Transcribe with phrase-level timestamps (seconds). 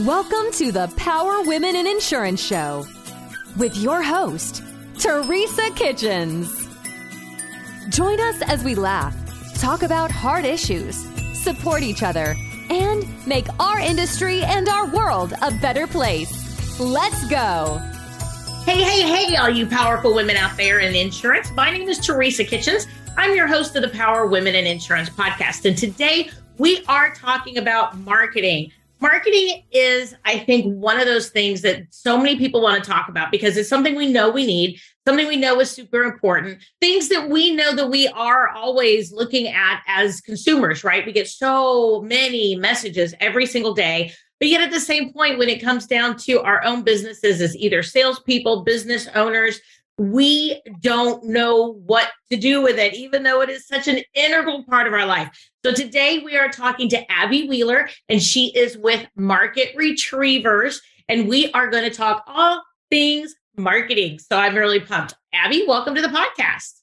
[0.00, 2.86] Welcome to the Power Women in Insurance Show
[3.56, 4.62] with your host,
[4.98, 6.68] Teresa Kitchens.
[7.88, 9.16] Join us as we laugh,
[9.58, 10.96] talk about hard issues,
[11.42, 12.36] support each other,
[12.68, 16.78] and make our industry and our world a better place.
[16.78, 17.78] Let's go.
[18.66, 21.50] Hey, hey, hey, all you powerful women out there in insurance.
[21.52, 22.86] My name is Teresa Kitchens.
[23.16, 25.64] I'm your host of the Power Women in Insurance podcast.
[25.64, 26.28] And today
[26.58, 28.72] we are talking about marketing.
[28.98, 33.08] Marketing is, I think, one of those things that so many people want to talk
[33.08, 37.08] about because it's something we know we need, something we know is super important, things
[37.10, 41.04] that we know that we are always looking at as consumers, right?
[41.04, 44.12] We get so many messages every single day.
[44.38, 47.56] But yet, at the same point, when it comes down to our own businesses as
[47.56, 49.60] either salespeople, business owners,
[49.98, 54.64] we don't know what to do with it, even though it is such an integral
[54.64, 55.30] part of our life.
[55.64, 61.28] So today we are talking to Abby Wheeler, and she is with Market Retrievers, and
[61.28, 64.18] we are going to talk all things marketing.
[64.18, 65.14] So I'm really pumped.
[65.32, 66.80] Abby, welcome to the podcast.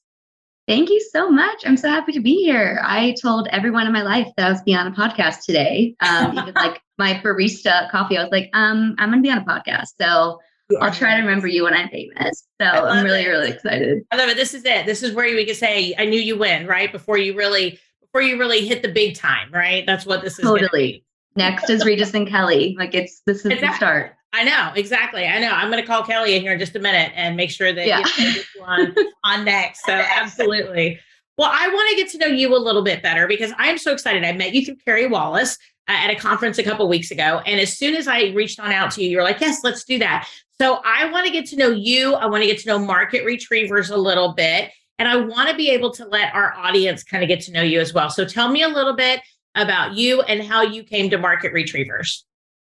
[0.66, 1.62] Thank you so much.
[1.66, 2.80] I'm so happy to be here.
[2.82, 5.94] I told everyone in my life that I was be on a podcast today.
[6.00, 9.38] Um, even like my barista coffee, I was like, um, I'm going to be on
[9.38, 9.88] a podcast.
[10.00, 10.40] So
[10.80, 12.46] I'll try to remember you when I'm famous.
[12.60, 13.28] So I'm really, it.
[13.28, 14.02] really excited.
[14.10, 14.36] I love it.
[14.36, 14.86] This is it.
[14.86, 16.90] This is where we can say, I knew you win, right?
[16.90, 19.84] Before you really, before you really hit the big time, right?
[19.86, 20.44] That's what this is.
[20.44, 21.04] Totally.
[21.36, 22.74] Next is Regis and Kelly.
[22.78, 23.68] Like it's, this is exactly.
[23.68, 24.16] the start.
[24.34, 25.26] I know exactly.
[25.26, 25.50] I know.
[25.50, 27.86] I'm going to call Kelly in here in just a minute and make sure that
[27.86, 28.02] yeah.
[28.18, 29.84] you on on next.
[29.84, 30.98] So absolutely.
[31.38, 33.92] Well, I want to get to know you a little bit better because I'm so
[33.92, 34.24] excited.
[34.24, 35.56] I met you through Carrie Wallace
[35.88, 38.72] uh, at a conference a couple weeks ago, and as soon as I reached on
[38.72, 40.28] out to you, you were like, "Yes, let's do that."
[40.60, 42.14] So I want to get to know you.
[42.14, 44.70] I want to get to know Market Retrievers a little bit.
[44.98, 47.62] And I want to be able to let our audience kind of get to know
[47.62, 48.10] you as well.
[48.10, 49.20] So tell me a little bit
[49.56, 52.24] about you and how you came to Market Retrievers.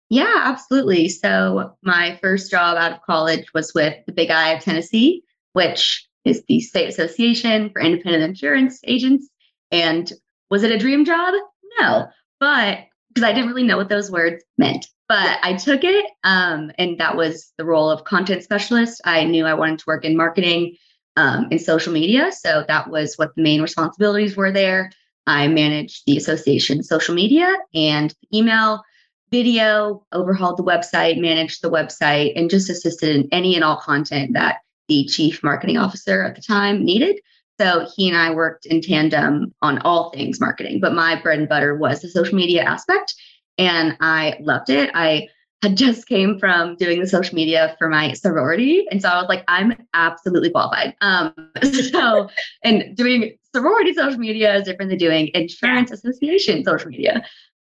[0.08, 1.08] Yeah, absolutely.
[1.08, 6.06] So my first job out of college was with the Big I of Tennessee, which
[6.25, 9.28] is the state association for independent insurance agents.
[9.71, 10.12] And
[10.50, 11.34] was it a dream job?
[11.81, 12.06] No,
[12.38, 16.07] but because I didn't really know what those words meant but I took it.
[16.25, 19.01] Um, and that was the role of content specialist.
[19.05, 20.77] I knew I wanted to work in marketing
[21.17, 22.33] um, in social media.
[22.33, 24.91] So that was what the main responsibilities were there.
[25.27, 28.83] I managed the association social media and email,
[29.31, 34.33] video, overhauled the website, managed the website, and just assisted in any and all content
[34.34, 34.59] that
[34.89, 37.21] the chief marketing officer at the time needed.
[37.61, 41.49] So he and I worked in tandem on all things marketing, but my bread and
[41.49, 43.15] butter was the social media aspect
[43.59, 44.91] and I loved it.
[44.95, 45.29] I
[45.63, 48.87] had just came from doing the social media for my sorority.
[48.91, 50.95] And so I was like, I'm absolutely qualified.
[51.01, 51.35] Um,
[51.91, 52.29] so,
[52.63, 57.25] and doing sorority social media is different than doing insurance association social media.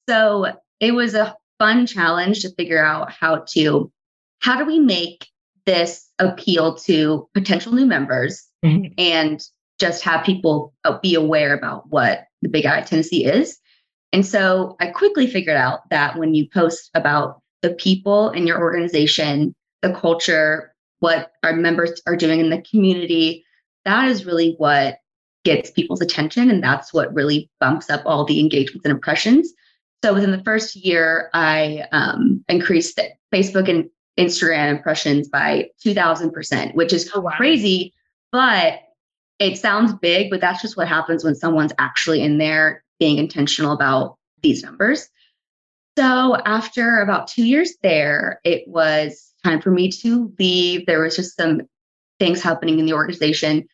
[0.10, 0.48] So
[0.80, 3.92] it was a fun challenge to figure out how to,
[4.40, 5.28] how do we make
[5.66, 8.94] this appeal to potential new members mm-hmm.
[8.98, 9.42] and
[9.80, 13.60] just have people be aware about what the Big I Tennessee is
[14.14, 18.60] and so I quickly figured out that when you post about the people in your
[18.60, 23.44] organization, the culture, what our members are doing in the community,
[23.86, 25.00] that is really what
[25.44, 26.52] gets people's attention.
[26.52, 29.52] And that's what really bumps up all the engagements and impressions.
[30.04, 33.00] So within the first year, I um, increased
[33.34, 37.32] Facebook and Instagram impressions by 2000%, which is oh, wow.
[37.36, 37.94] crazy.
[38.32, 38.80] But
[39.40, 43.74] it sounds big, but that's just what happens when someone's actually in there being intentional
[43.74, 45.10] about these numbers.
[45.98, 50.86] So after about two years there, it was time for me to leave.
[50.86, 51.62] There was just some
[52.20, 53.68] things happening in the organization.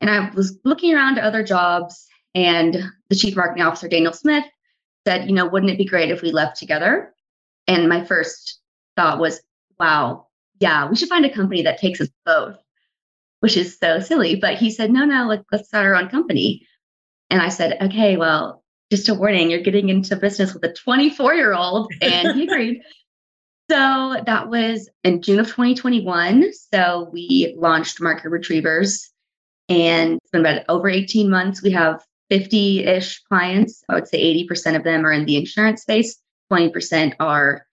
[0.00, 2.76] And I was looking around at other jobs, and
[3.08, 4.44] the chief marketing officer, Daniel Smith,
[5.06, 7.14] said, you know, wouldn't it be great if we left together?
[7.66, 8.60] And my first
[8.96, 9.40] thought was,
[9.78, 10.26] wow,
[10.60, 12.56] yeah, we should find a company that takes us both,
[13.40, 14.36] which is so silly.
[14.36, 16.66] But he said, no, no, let, let's start our own company.
[17.34, 18.62] And I said, okay, well,
[18.92, 21.92] just a warning, you're getting into business with a 24 year old.
[22.00, 22.80] And he agreed.
[23.68, 26.52] so that was in June of 2021.
[26.72, 29.10] So we launched Market Retrievers
[29.68, 31.60] and it's been about over 18 months.
[31.60, 33.82] We have 50 ish clients.
[33.88, 36.16] I would say 80% of them are in the insurance space,
[36.52, 37.66] 20% are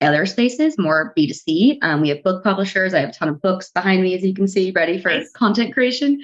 [0.00, 1.78] other spaces, more B2C.
[1.82, 2.94] Um, we have book publishers.
[2.94, 5.32] I have a ton of books behind me, as you can see, ready for nice.
[5.32, 6.20] content creation.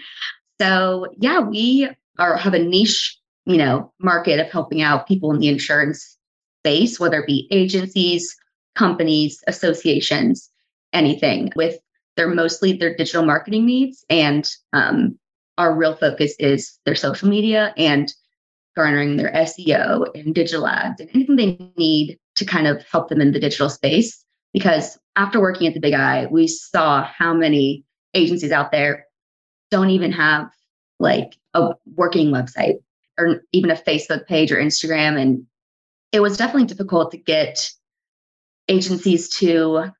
[0.60, 1.88] So, yeah, we
[2.18, 3.18] are have a niche
[3.48, 6.18] you know, market of helping out people in the insurance
[6.60, 8.36] space, whether it be agencies,
[8.74, 10.50] companies, associations,
[10.92, 11.78] anything with
[12.16, 14.04] their mostly their digital marketing needs.
[14.10, 15.18] And um,
[15.56, 18.12] our real focus is their social media and
[18.76, 23.22] garnering their SEO and digital ads and anything they need to kind of help them
[23.22, 24.22] in the digital space.
[24.52, 29.06] Because after working at the Big I, we saw how many agencies out there
[29.70, 30.50] don't even have
[30.98, 32.76] like a working website
[33.18, 35.20] or even a Facebook page or Instagram.
[35.20, 35.46] And
[36.12, 37.70] it was definitely difficult to get
[38.68, 39.90] agencies to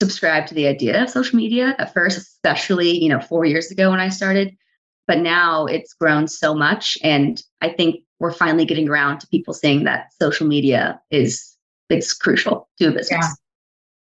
[0.00, 3.90] subscribe to the idea of social media at first, especially, you know, four years ago
[3.90, 4.56] when I started.
[5.06, 6.96] But now it's grown so much.
[7.02, 11.56] And I think we're finally getting around to people saying that social media is
[11.88, 13.36] it's crucial to a business.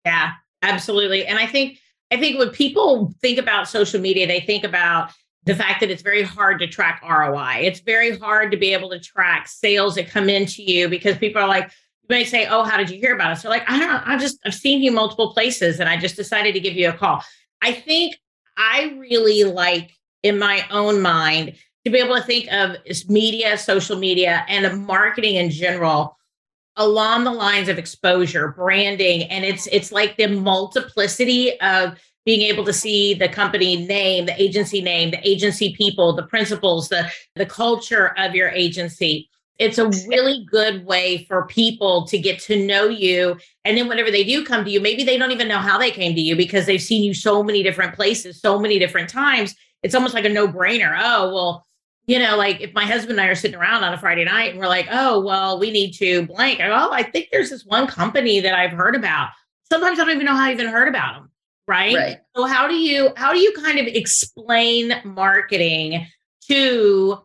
[0.05, 0.11] Yeah.
[0.11, 0.31] yeah,
[0.61, 1.25] absolutely.
[1.25, 1.77] And I think
[2.11, 5.11] I think when people think about social media, they think about
[5.43, 7.61] the fact that it's very hard to track ROI.
[7.61, 11.41] It's very hard to be able to track sales that come into you because people
[11.41, 13.41] are like, you may say, Oh, how did you hear about us?
[13.41, 16.15] So like, I don't know, I just I've seen you multiple places and I just
[16.15, 17.23] decided to give you a call.
[17.61, 18.17] I think
[18.57, 19.91] I really like
[20.23, 21.55] in my own mind
[21.85, 22.75] to be able to think of
[23.07, 26.17] media, social media, and marketing in general
[26.75, 32.63] along the lines of exposure, branding, and it's it's like the multiplicity of being able
[32.63, 37.45] to see the company name, the agency name, the agency people, the principles, the the
[37.47, 39.27] culture of your agency.
[39.57, 43.39] It's a really good way for people to get to know you.
[43.65, 45.89] And then whenever they do come to you, maybe they don't even know how they
[45.89, 49.55] came to you because they've seen you so many different places, so many different times.
[49.81, 50.95] It's almost like a no-brainer.
[51.01, 51.65] Oh, well,
[52.05, 54.51] you know, like if my husband and I are sitting around on a Friday night
[54.51, 56.59] and we're like, oh, well, we need to blank.
[56.61, 59.29] Oh, I think there's this one company that I've heard about.
[59.71, 61.28] Sometimes I don't even know how I even heard about them.
[61.69, 61.95] Right?
[61.95, 62.17] right.
[62.35, 66.07] So how do you how do you kind of explain marketing
[66.47, 67.19] to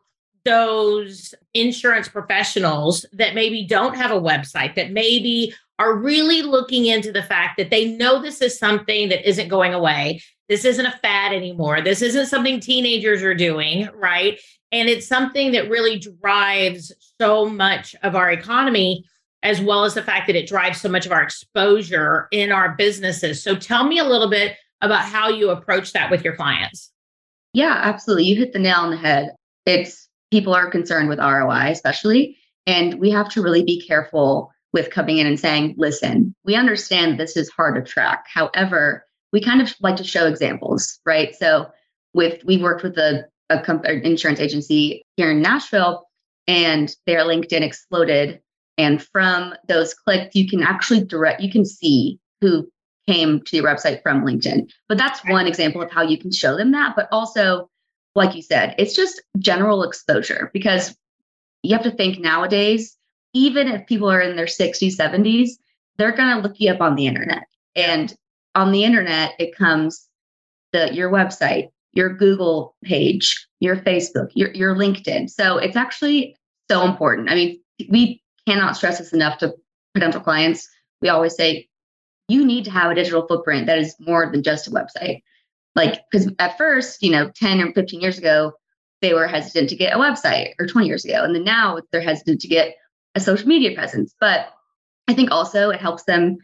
[0.45, 7.11] those insurance professionals that maybe don't have a website, that maybe are really looking into
[7.11, 10.21] the fact that they know this is something that isn't going away.
[10.49, 11.81] This isn't a fad anymore.
[11.81, 14.39] This isn't something teenagers are doing, right?
[14.71, 19.05] And it's something that really drives so much of our economy,
[19.45, 22.75] as well as the fact that it drives so much of our exposure in our
[22.75, 23.43] businesses.
[23.43, 26.91] So tell me a little bit about how you approach that with your clients.
[27.53, 28.25] Yeah, absolutely.
[28.25, 29.31] You hit the nail on the head.
[29.67, 32.37] It's people are concerned with ROI, especially.
[32.67, 37.21] And we have to really be careful with coming in and saying, listen, we understand
[37.21, 38.25] this is hard to track.
[38.27, 41.35] However, we kind of like to show examples, right?
[41.37, 41.67] So
[42.13, 46.07] with we worked with a a comp- insurance agency here in Nashville,
[46.47, 48.41] and their LinkedIn exploded.
[48.79, 52.69] And from those clicks, you can actually direct, you can see who
[53.07, 54.71] came to your website from LinkedIn.
[54.89, 56.97] But that's one example of how you can show them that.
[56.97, 57.71] But also,
[58.15, 60.97] like you said, it's just general exposure because
[61.63, 62.97] you have to think nowadays,
[63.33, 65.51] even if people are in their 60s, 70s,
[65.97, 67.45] they're going to look you up on the internet.
[67.77, 68.15] And
[68.55, 70.09] on the internet, it comes
[70.73, 75.31] the your website, your Google page, your Facebook, your, your LinkedIn.
[75.31, 76.37] So it's actually
[76.71, 77.31] so important.
[77.31, 77.61] I mean,
[77.91, 79.55] we cannot stress this enough to
[79.95, 80.69] potential clients.
[81.01, 81.69] We always say,
[82.29, 85.23] you need to have a digital footprint that is more than just a website.
[85.75, 88.53] Like, because at first, you know, 10 or 15 years ago,
[89.03, 91.23] they were hesitant to get a website or 20 years ago.
[91.25, 92.77] And then now they're hesitant to get
[93.15, 94.15] a social media presence.
[94.19, 94.49] But
[95.09, 96.39] I think also it helps them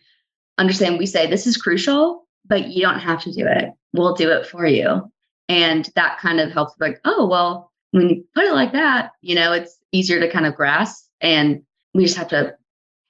[0.58, 3.70] understand we say this is crucial, but you don't have to do it.
[3.92, 5.10] We'll do it for you.
[5.48, 9.34] And that kind of helps like, oh, well, when you put it like that, you
[9.34, 11.06] know, it's easier to kind of grasp.
[11.20, 11.62] And
[11.94, 12.54] we just have to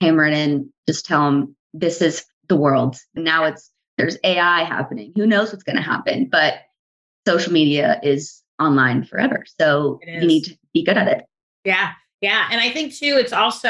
[0.00, 2.96] hammer it in, just tell them this is the world.
[3.14, 5.12] Now it's there's AI happening.
[5.14, 6.28] Who knows what's going to happen?
[6.30, 6.54] But
[7.26, 9.44] social media is online forever.
[9.60, 11.24] So you need to be good at it.
[11.64, 11.92] Yeah.
[12.20, 12.48] Yeah.
[12.50, 13.68] And I think too, it's also,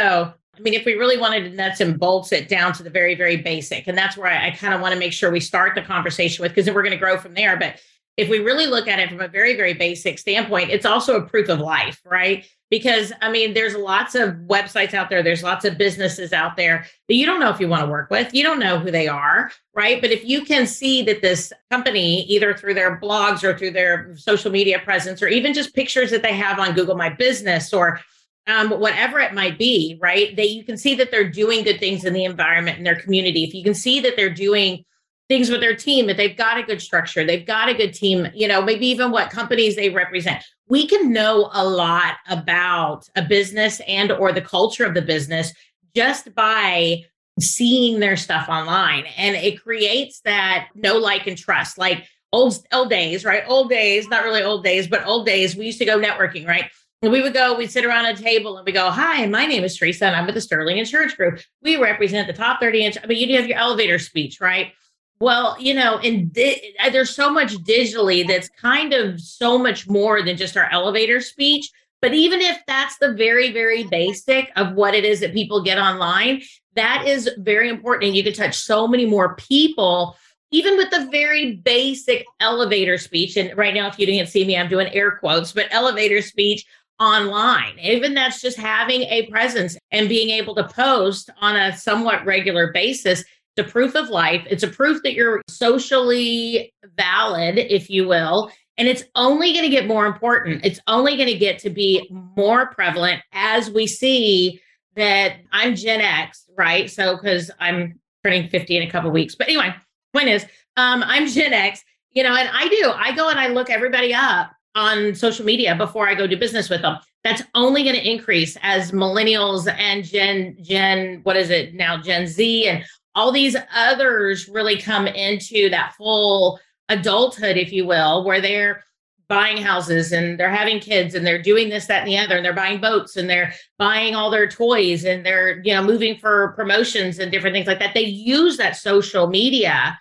[0.56, 3.14] I mean, if we really wanted to nuts and bolts it down to the very,
[3.14, 5.74] very basic, and that's where I, I kind of want to make sure we start
[5.74, 7.56] the conversation with, because then we're going to grow from there.
[7.56, 7.80] But
[8.16, 11.26] if we really look at it from a very, very basic standpoint, it's also a
[11.26, 12.44] proof of life, right?
[12.70, 16.86] Because I mean, there's lots of websites out there, there's lots of businesses out there
[17.08, 19.08] that you don't know if you want to work with, you don't know who they
[19.08, 20.00] are, right?
[20.00, 24.16] But if you can see that this company, either through their blogs or through their
[24.16, 28.00] social media presence, or even just pictures that they have on Google My Business or
[28.46, 30.34] um, whatever it might be, right?
[30.36, 33.44] That you can see that they're doing good things in the environment in their community.
[33.44, 34.84] If you can see that they're doing
[35.30, 38.26] things with their team that they've got a good structure they've got a good team
[38.34, 43.22] you know maybe even what companies they represent we can know a lot about a
[43.22, 45.52] business and or the culture of the business
[45.94, 47.02] just by
[47.38, 52.90] seeing their stuff online and it creates that no like and trust like old old
[52.90, 55.98] days right old days not really old days but old days we used to go
[55.98, 56.70] networking right
[57.02, 59.64] and we would go, we'd sit around a table and we go, Hi, my name
[59.64, 61.40] is Teresa and I'm with the Sterling Insurance Group.
[61.62, 62.98] We represent the top 30 inch.
[63.02, 64.72] I mean, you have your elevator speech, right?
[65.20, 70.22] Well, you know, and di- there's so much digitally that's kind of so much more
[70.22, 71.70] than just our elevator speech.
[72.00, 75.76] But even if that's the very, very basic of what it is that people get
[75.76, 76.40] online,
[76.74, 78.08] that is very important.
[78.08, 80.16] And you can touch so many more people,
[80.50, 83.36] even with the very basic elevator speech.
[83.36, 86.64] And right now, if you didn't see me, I'm doing air quotes, but elevator speech
[86.98, 87.78] online.
[87.78, 92.72] Even that's just having a presence and being able to post on a somewhat regular
[92.72, 93.22] basis.
[93.56, 94.46] The proof of life.
[94.48, 98.50] It's a proof that you're socially valid, if you will.
[98.78, 100.64] And it's only going to get more important.
[100.64, 104.60] It's only going to get to be more prevalent as we see
[104.96, 106.90] that I'm Gen X, right?
[106.90, 109.34] So, because I'm turning 50 in a couple weeks.
[109.34, 109.74] But anyway,
[110.14, 110.44] point is,
[110.76, 112.92] um, I'm Gen X, you know, and I do.
[112.94, 116.70] I go and I look everybody up on social media before I go do business
[116.70, 116.96] with them.
[117.24, 122.26] That's only going to increase as millennials and Gen Gen what is it now Gen
[122.26, 128.40] Z and all these others really come into that full adulthood if you will where
[128.40, 128.84] they're
[129.28, 132.44] buying houses and they're having kids and they're doing this that and the other and
[132.44, 136.52] they're buying boats and they're buying all their toys and they're you know moving for
[136.56, 139.98] promotions and different things like that they use that social media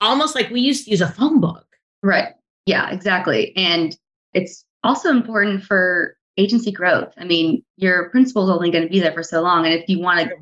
[0.00, 1.66] almost like we used to use a phone book
[2.04, 2.34] right
[2.66, 3.96] yeah exactly and
[4.32, 7.12] it's also important for agency growth.
[7.18, 9.66] I mean, your principal is only going to be there for so long.
[9.66, 10.36] And if you want to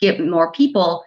[0.00, 1.04] get more people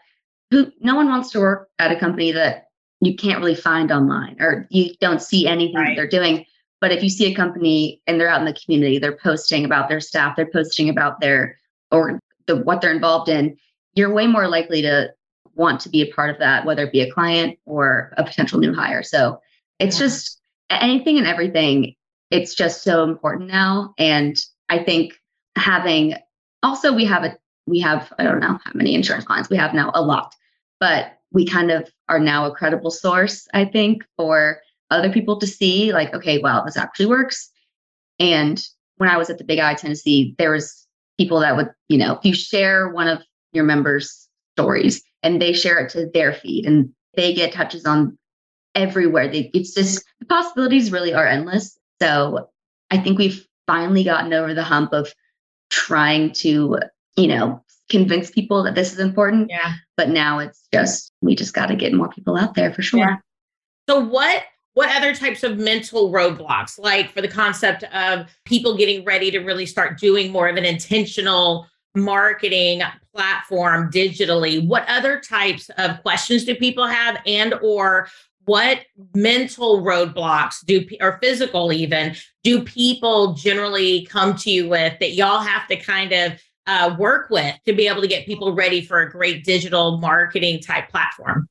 [0.55, 2.67] who no one wants to work at a company that
[3.01, 5.89] you can't really find online or you don't see anything right.
[5.89, 6.45] that they're doing.
[6.79, 9.89] But if you see a company and they're out in the community, they're posting about
[9.89, 11.57] their staff, they're posting about their
[11.91, 13.57] or the what they're involved in,
[13.95, 15.13] you're way more likely to
[15.55, 18.59] want to be a part of that, whether it be a client or a potential
[18.59, 19.03] new hire.
[19.03, 19.41] So
[19.79, 20.05] it's yeah.
[20.05, 21.95] just anything and everything
[22.31, 23.93] it's just so important now.
[23.97, 25.19] And I think
[25.55, 26.15] having
[26.63, 29.73] also we have a we have I don't know how many insurance clients we have
[29.73, 30.35] now, a lot,
[30.79, 34.59] but we kind of are now a credible source, I think, for
[34.91, 37.49] other people to see, like, okay, well, this actually works.
[38.19, 38.63] And
[38.97, 42.17] when I was at the Big I Tennessee, there was people that would, you know,
[42.17, 46.65] if you share one of your members' stories and they share it to their feed
[46.65, 48.17] and they get touches on
[48.75, 49.27] everywhere.
[49.27, 51.77] They, it's just the possibilities really are endless.
[52.01, 52.49] So
[52.91, 55.13] I think we've finally gotten over the hump of
[55.69, 56.79] trying to,
[57.17, 59.49] you know, convince people that this is important.
[59.49, 59.73] Yeah.
[59.97, 62.99] But now it's just we just got to get more people out there for sure.
[62.99, 63.15] Yeah.
[63.87, 69.03] So what what other types of mental roadblocks like for the concept of people getting
[69.03, 71.65] ready to really start doing more of an intentional
[71.95, 72.81] marketing
[73.13, 78.09] platform digitally what other types of questions do people have and or
[78.43, 78.81] what
[79.15, 82.13] mental roadblocks do or physical even
[82.43, 86.33] do people generally come to you with that y'all have to kind of
[86.67, 90.59] uh, work with to be able to get people ready for a great digital marketing
[90.59, 91.47] type platform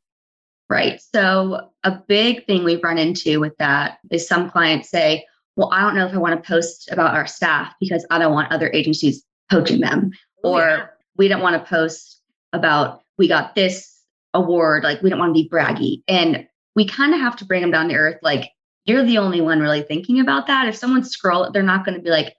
[0.68, 5.24] right so a big thing we've run into with that is some clients say
[5.56, 8.32] well i don't know if i want to post about our staff because i don't
[8.32, 10.10] want other agencies poaching them
[10.42, 10.86] oh, or yeah.
[11.16, 14.02] we don't want to post about we got this
[14.32, 17.60] award like we don't want to be braggy and we kind of have to bring
[17.60, 18.18] them down to earth.
[18.22, 18.50] Like,
[18.84, 20.68] you're the only one really thinking about that.
[20.68, 22.36] If someone scroll they're not going to be like,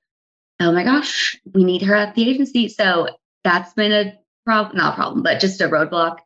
[0.60, 2.68] oh my gosh, we need her at the agency.
[2.70, 3.10] So
[3.44, 6.18] that's been a problem, not a problem, but just a roadblock.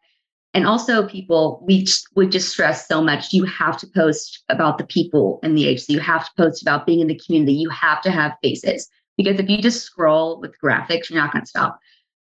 [0.54, 3.34] And also, people, we just, we just stress so much.
[3.34, 5.94] You have to post about the people in the agency.
[5.94, 7.54] You have to post about being in the community.
[7.54, 11.44] You have to have faces because if you just scroll with graphics, you're not going
[11.44, 11.80] to stop.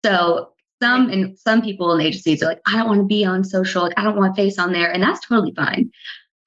[0.03, 0.49] So
[0.81, 3.83] some and some people in agencies are like, I don't want to be on social,
[3.83, 5.91] like, I don't want face on there, and that's totally fine.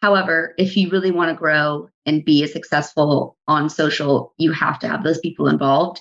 [0.03, 4.79] However, if you really want to grow and be as successful on social, you have
[4.81, 6.01] to have those people involved,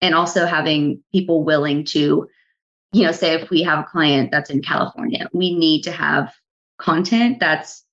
[0.00, 2.28] and also having people willing to,
[2.92, 6.32] you know, say if we have a client that's in California, we need to have
[6.78, 7.84] content that's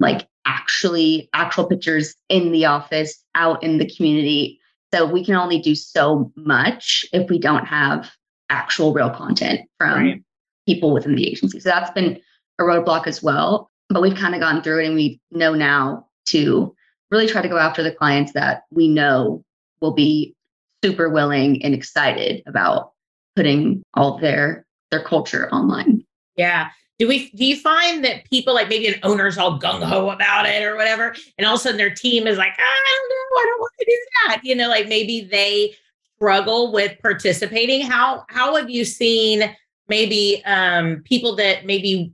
[0.00, 4.60] like actually actual pictures in the office, out in the community.
[4.92, 8.10] So we can only do so much if we don't have
[8.50, 10.22] actual real content from right.
[10.66, 11.60] people within the agency.
[11.60, 12.20] So that's been
[12.58, 13.70] a roadblock as well.
[13.94, 16.74] But we've kind of gone through it and we know now to
[17.12, 19.44] really try to go after the clients that we know
[19.80, 20.34] will be
[20.82, 22.90] super willing and excited about
[23.36, 26.04] putting all their their culture online.
[26.36, 26.70] Yeah.
[26.98, 30.46] Do we do you find that people like maybe an owner's all gung ho about
[30.46, 33.40] it or whatever, and all of a sudden their team is like, I don't know,
[33.40, 34.40] I don't want to do that.
[34.42, 35.76] You know, like maybe they
[36.16, 39.54] struggle with participating how how have you seen
[39.88, 42.12] maybe um, people that maybe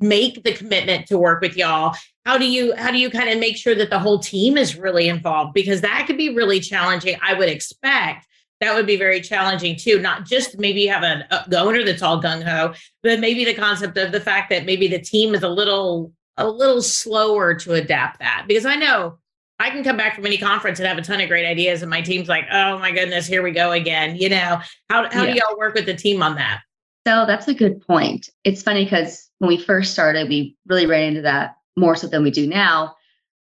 [0.00, 3.38] make the commitment to work with y'all how do you how do you kind of
[3.38, 7.16] make sure that the whole team is really involved because that could be really challenging
[7.22, 8.26] i would expect
[8.60, 12.02] that would be very challenging too not just maybe you have an a owner that's
[12.02, 12.72] all gung-ho
[13.02, 16.48] but maybe the concept of the fact that maybe the team is a little a
[16.48, 19.18] little slower to adapt that because i know
[19.62, 21.90] I can come back from any conference and have a ton of great ideas, and
[21.90, 24.16] my team's like, oh my goodness, here we go again.
[24.16, 24.58] You know,
[24.88, 25.34] how, how yeah.
[25.34, 26.62] do y'all work with the team on that?
[27.06, 28.28] So that's a good point.
[28.44, 32.22] It's funny because when we first started, we really ran into that more so than
[32.22, 32.94] we do now.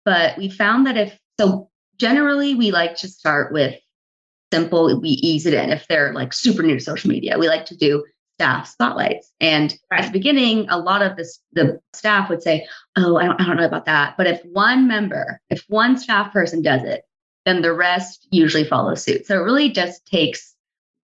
[0.04, 3.78] But we found that if so, generally we like to start with
[4.52, 5.70] simple, we ease it in.
[5.70, 9.32] If they're like super new to social media, we like to do staff spotlights.
[9.40, 10.00] And right.
[10.00, 13.46] at the beginning, a lot of this the staff would say, "Oh, I don't, I
[13.46, 17.04] don't know about that." But if one member, if one staff person does it,
[17.46, 19.26] then the rest usually follow suit.
[19.26, 20.54] So it really just takes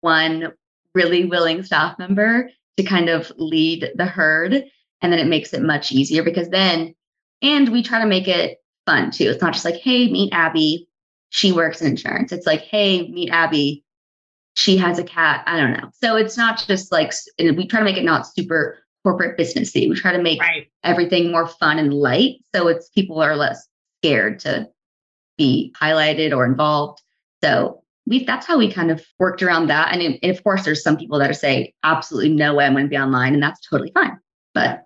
[0.00, 0.52] one
[0.98, 4.64] really willing staff member to kind of lead the herd,
[5.00, 6.94] and then it makes it much easier because then,
[7.42, 9.30] and we try to make it fun too.
[9.30, 10.88] It's not just like, "Hey, meet Abby."
[11.30, 12.32] She works in insurance.
[12.32, 13.84] It's like, hey, meet Abby
[14.58, 15.44] she has a cat.
[15.46, 15.88] I don't know.
[15.92, 19.88] So it's not just like and we try to make it not super corporate businessy.
[19.88, 20.66] We try to make right.
[20.82, 23.68] everything more fun and light, so it's people are less
[24.00, 24.68] scared to
[25.36, 27.00] be highlighted or involved.
[27.40, 29.92] So we that's how we kind of worked around that.
[29.92, 32.84] And, and of course, there's some people that are saying absolutely no way I'm going
[32.84, 34.18] to be online, and that's totally fine.
[34.54, 34.84] But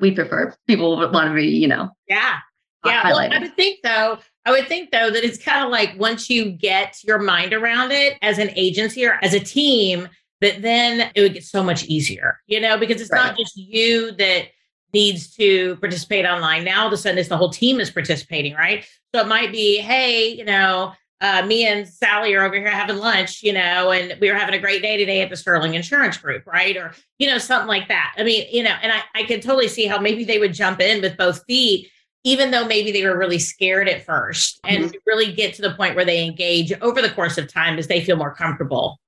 [0.00, 2.38] we prefer people want to be, you know, yeah,
[2.84, 3.04] yeah.
[3.04, 6.28] Well, I would think though I would think though that it's kind of like once
[6.28, 10.08] you get your mind around it as an agency or as a team,
[10.40, 13.26] that then it would get so much easier, you know, because it's right.
[13.26, 14.46] not just you that
[14.94, 16.64] needs to participate online.
[16.64, 18.86] Now all of a sudden it's the whole team is participating, right?
[19.14, 22.98] So it might be, hey, you know, uh, me and Sally are over here having
[22.98, 26.16] lunch, you know, and we were having a great day today at the Sterling Insurance
[26.16, 26.76] Group, right?
[26.76, 28.14] Or, you know, something like that.
[28.16, 30.80] I mean, you know, and I, I can totally see how maybe they would jump
[30.80, 31.90] in with both feet
[32.24, 34.96] even though maybe they were really scared at 1st and mm-hmm.
[35.06, 38.04] really get to the point where they engage over the course of time as they
[38.04, 38.98] feel more comfortable.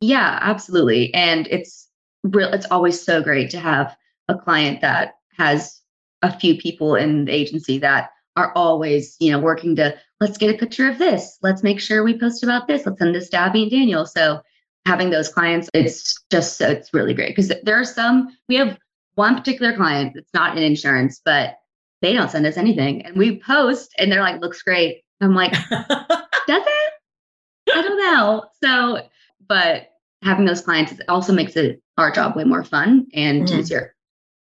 [0.00, 1.12] Yeah, absolutely.
[1.14, 1.88] And it's
[2.22, 3.96] real it's always so great to have
[4.28, 5.80] a client that has
[6.22, 10.54] a few people in the agency that are always, you know, working to let's get
[10.54, 11.38] a picture of this.
[11.42, 12.86] Let's make sure we post about this.
[12.86, 14.06] Let's send this to Abby and Daniel.
[14.06, 14.40] So
[14.86, 18.78] having those clients, it's just it's really great because there are some we have
[19.14, 21.56] one particular client that's not in insurance, but
[22.00, 23.02] they don't send us anything.
[23.02, 25.02] And we post and they're like, looks great.
[25.20, 25.82] I'm like, does
[26.48, 26.92] it?
[27.74, 28.44] I don't know.
[28.64, 29.06] So,
[29.46, 29.90] but
[30.22, 33.58] having those clients also makes it our job way more fun and mm-hmm.
[33.58, 33.94] easier.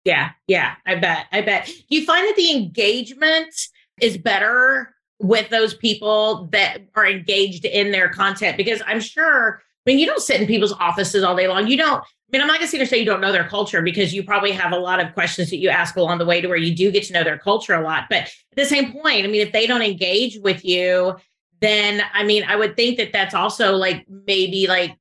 [0.06, 1.28] Yeah, yeah, I bet.
[1.32, 1.70] I bet.
[1.90, 3.54] You find that the engagement
[4.02, 8.58] is better with those people that are engaged in their content?
[8.58, 11.68] Because I'm sure, I mean, you don't sit in people's offices all day long.
[11.68, 14.14] You don't, I mean, I'm not going to say you don't know their culture because
[14.14, 16.58] you probably have a lot of questions that you ask along the way to where
[16.58, 18.06] you do get to know their culture a lot.
[18.10, 21.16] But at the same point, I mean, if they don't engage with you,
[21.60, 24.98] then I mean, I would think that that's also like maybe like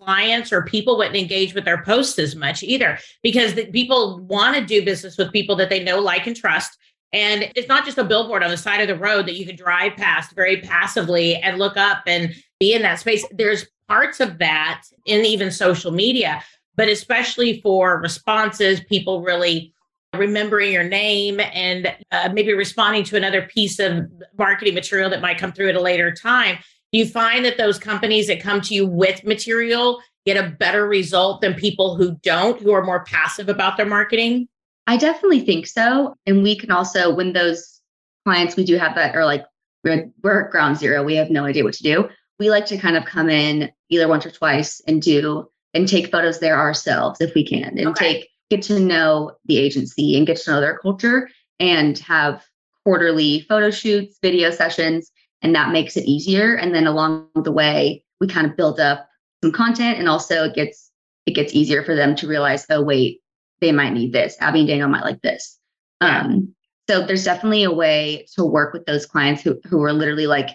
[0.00, 4.56] clients or people wouldn't engage with their posts as much either because the, people want
[4.56, 6.78] to do business with people that they know, like, and trust.
[7.14, 9.56] And it's not just a billboard on the side of the road that you can
[9.56, 13.24] drive past very passively and look up and be in that space.
[13.30, 16.42] There's parts of that in even social media
[16.76, 19.72] but especially for responses, people really
[20.14, 24.04] remembering your name and uh, maybe responding to another piece of
[24.38, 26.56] marketing material that might come through at a later time.
[26.92, 30.86] Do you find that those companies that come to you with material get a better
[30.86, 34.48] result than people who don't, who are more passive about their marketing?
[34.86, 36.14] I definitely think so.
[36.26, 37.80] And we can also, when those
[38.24, 39.44] clients we do have that are like,
[39.82, 42.08] we're, we're at ground zero, we have no idea what to do.
[42.38, 46.10] We like to kind of come in either once or twice and do and take
[46.10, 48.14] photos there ourselves if we can and okay.
[48.14, 51.28] take get to know the agency and get to know their culture
[51.60, 52.44] and have
[52.84, 55.10] quarterly photo shoots, video sessions,
[55.42, 56.54] and that makes it easier.
[56.56, 59.08] And then along the way, we kind of build up
[59.42, 60.90] some content and also it gets
[61.26, 63.20] it gets easier for them to realize, oh wait,
[63.60, 64.36] they might need this.
[64.40, 65.58] Abby and Daniel might like this.
[66.00, 66.54] Um,
[66.88, 70.50] so there's definitely a way to work with those clients who who are literally like,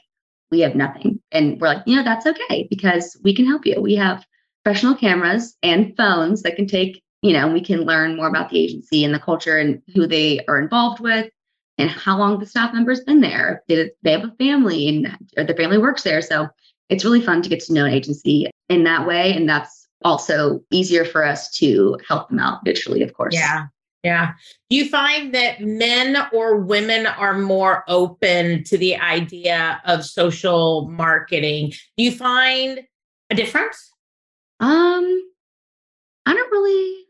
[0.52, 1.20] we have nothing.
[1.32, 3.82] And we're like, you know, that's okay because we can help you.
[3.82, 4.26] We have
[4.64, 8.60] professional cameras and phones that can take, you know, we can learn more about the
[8.60, 11.30] agency and the culture and who they are involved with
[11.78, 13.64] and how long the staff member's been there.
[13.68, 16.22] Did they have a family and the family works there?
[16.22, 16.50] So
[16.90, 19.34] it's really fun to get to know an agency in that way.
[19.34, 23.34] And that's also easier for us to help them out digitally, of course.
[23.34, 23.68] Yeah.
[24.04, 24.32] Yeah.
[24.70, 30.88] Do you find that men or women are more open to the idea of social
[30.90, 31.74] marketing?
[31.98, 32.80] Do you find
[33.30, 33.92] a difference?
[34.62, 35.22] Um,
[36.26, 37.06] I don't really.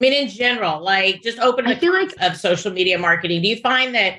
[0.00, 1.66] I mean, in general, like just open.
[1.66, 3.42] I feel like of social media marketing.
[3.42, 4.16] Do you find that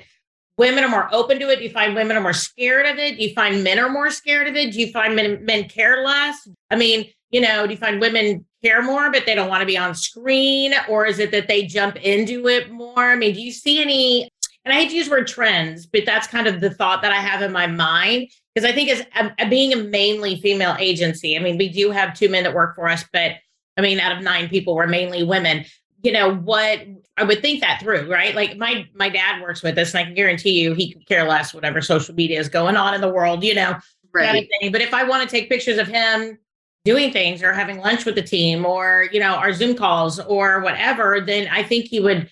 [0.56, 1.56] women are more open to it?
[1.56, 3.18] Do you find women are more scared of it?
[3.18, 4.72] Do you find men are more scared of it?
[4.72, 6.48] Do you find men men care less?
[6.70, 9.66] I mean, you know, do you find women care more, but they don't want to
[9.66, 13.10] be on screen, or is it that they jump into it more?
[13.10, 14.28] I mean, do you see any
[14.64, 17.12] and I hate to use the word trends, but that's kind of the thought that
[17.12, 18.28] I have in my mind.
[18.54, 22.14] Because I think as uh, being a mainly female agency, I mean, we do have
[22.14, 23.32] two men that work for us, but
[23.76, 25.64] I mean, out of nine people, we're mainly women.
[26.02, 26.80] You know what?
[27.16, 28.34] I would think that through, right?
[28.34, 31.26] Like my my dad works with us, and I can guarantee you, he could care
[31.26, 33.42] less whatever social media is going on in the world.
[33.42, 33.78] You know,
[34.12, 34.26] right.
[34.26, 34.72] kind of thing.
[34.72, 36.38] But if I want to take pictures of him
[36.84, 40.60] doing things or having lunch with the team or you know our zoom calls or
[40.60, 42.28] whatever then i think he would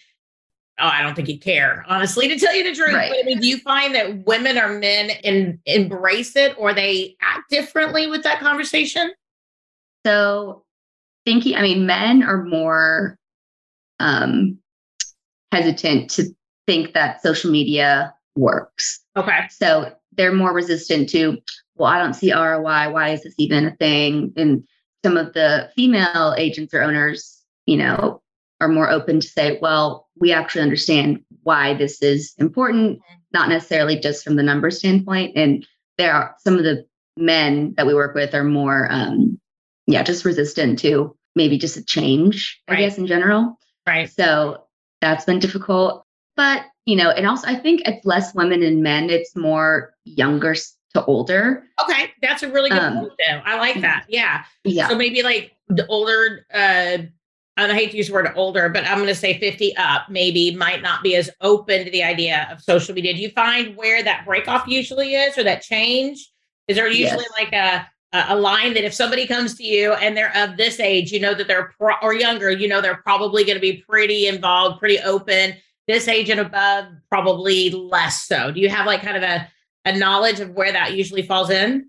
[0.81, 3.11] oh i don't think he'd care honestly to tell you the truth Right.
[3.11, 7.17] but i mean do you find that women or men in, embrace it or they
[7.21, 9.13] act differently with that conversation
[10.05, 10.65] So
[11.27, 13.19] thinking, I mean, men are more
[14.01, 14.59] um,
[15.53, 16.25] hesitant to
[16.67, 19.01] think that social media works.
[19.17, 21.37] okay So they're more resistant to,
[21.81, 22.91] well, I don't see ROI.
[22.93, 24.33] Why is this even a thing?
[24.37, 24.63] And
[25.03, 28.23] some of the female agents or owners, you know,
[28.61, 33.01] are more open to say, well, we actually understand why this is important,
[33.33, 35.37] not necessarily just from the number standpoint.
[35.37, 35.67] And
[35.97, 36.85] there are some of the
[37.17, 39.41] men that we work with are more, um,
[39.87, 42.81] yeah, just resistant to maybe just a change, I Right.
[42.81, 43.59] guess, in general.
[43.87, 44.65] right So
[45.01, 46.05] that's been difficult.
[46.37, 50.55] But, you know, and also I think it's less women and men, it's more younger
[50.95, 51.65] to older.
[51.83, 54.89] okay that's a really good Um, point though i like that yeah Yeah.
[54.89, 56.99] So maybe like the older, uh,
[57.57, 60.09] and I hate to use the word older, but I'm going to say 50 up,
[60.09, 63.13] maybe might not be as open to the idea of social media.
[63.15, 66.29] Do you find where that break off usually is or that change?
[66.69, 67.33] Is there usually Yes.
[67.39, 70.81] like a, a a line that if somebody comes to you and they're of this
[70.81, 73.85] age, you know that they're pro- or younger, you know they're probably going to be
[73.89, 75.55] pretty involved, pretty open.
[75.87, 78.51] This age and above, probably less so.
[78.51, 79.47] Do you have like kind of a
[79.85, 81.89] a knowledge of where that usually falls in?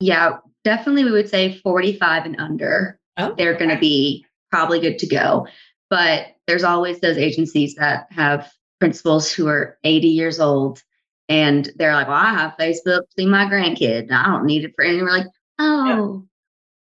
[0.00, 2.98] yeah, definitely we would say 45 and under.
[3.16, 5.46] Oh, They're going to be probably good to go.
[5.90, 10.82] But there's always those agencies that have principals who are 80 years old
[11.28, 14.02] and they're like, well, I have Facebook to see my grandkid.
[14.04, 15.04] and I don't need it for anything.
[15.04, 15.26] We're like,
[15.58, 16.24] oh,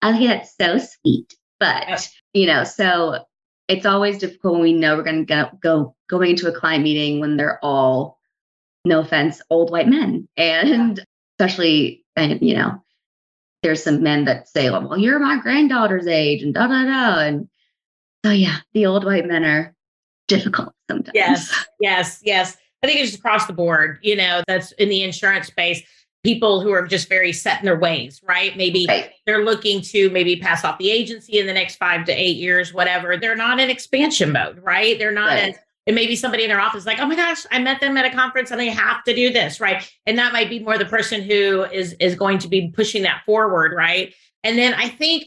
[0.02, 1.34] I think that's so sweet.
[1.60, 2.00] But, Yeah.
[2.34, 3.26] you know, so
[3.68, 6.84] it's always difficult when we know we're going to go, go going into a client
[6.84, 8.20] meeting when they're all,
[8.86, 10.28] no offense, old white men.
[10.38, 11.04] And
[11.40, 12.84] especially, and, you know,
[13.64, 17.20] there's some men that say, well, you're my granddaughter's age and da da da.
[17.20, 17.48] And
[18.26, 19.76] so, yeah, the old white men are
[20.28, 21.12] difficult sometimes.
[21.14, 22.58] Yes, yes, yes.
[22.84, 25.84] I think it's just across the board, you know, that's in the insurance space.
[26.24, 28.56] People who are just very set in their ways, right?
[28.56, 29.12] Maybe Right.
[29.26, 32.74] they're looking to maybe pass off the agency in the next five to eight years,
[32.74, 33.18] whatever.
[33.18, 34.98] They're not in expansion mode, right?
[35.00, 35.56] They're not Right.
[35.86, 38.06] In, and maybe somebody in their office like, oh my gosh, I met them at
[38.06, 39.90] a conference and they have to do this, right?
[40.06, 43.24] And that might be more the person who is is going to be pushing that
[43.26, 44.14] forward, right?
[44.44, 45.26] And then I think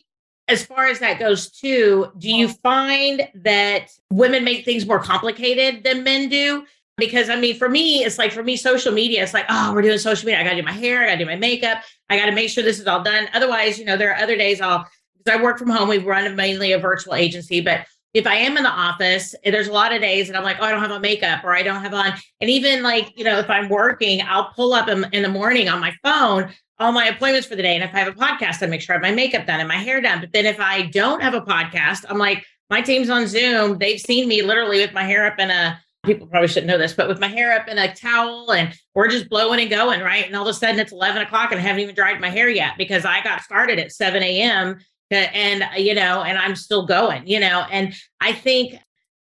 [0.48, 5.84] as far as that goes too, do you find that women make things more complicated
[5.84, 6.64] than men do?
[6.96, 9.82] Because I mean, for me, it's like for me, social media, it's like, oh, we're
[9.82, 10.40] doing social media.
[10.40, 12.78] I gotta do my hair, I gotta do my makeup, I gotta make sure this
[12.78, 13.28] is all done.
[13.32, 14.86] Otherwise, you know, there are other days I'll
[15.24, 18.56] because I work from home, we run mainly a virtual agency, but if I am
[18.56, 20.80] in the office, eh, there's a lot of days that I'm like, oh, I don't
[20.80, 22.12] have on makeup or I don't have on.
[22.40, 25.68] And even like, you know, if I'm working, I'll pull up in, in the morning
[25.68, 27.74] on my phone all my appointments for the day.
[27.74, 29.68] And if I have a podcast, I make sure I have my makeup done and
[29.68, 30.20] my hair done.
[30.20, 33.78] But then if I don't have a podcast, I'm like, my team's on Zoom.
[33.78, 36.92] They've seen me literally with my hair up in a, people probably shouldn't know this,
[36.92, 40.26] but with my hair up in a towel and we're just blowing and going, right?
[40.26, 42.48] And all of a sudden it's 11 o'clock and I haven't even dried my hair
[42.48, 44.78] yet because I got started at 7 a.m.
[45.10, 48.74] And, you know, and I'm still going, you know, and I think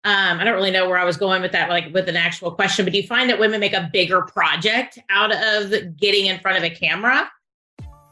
[0.05, 2.51] um, I don't really know where I was going with that, like with an actual
[2.51, 6.39] question, but do you find that women make a bigger project out of getting in
[6.39, 7.29] front of a camera?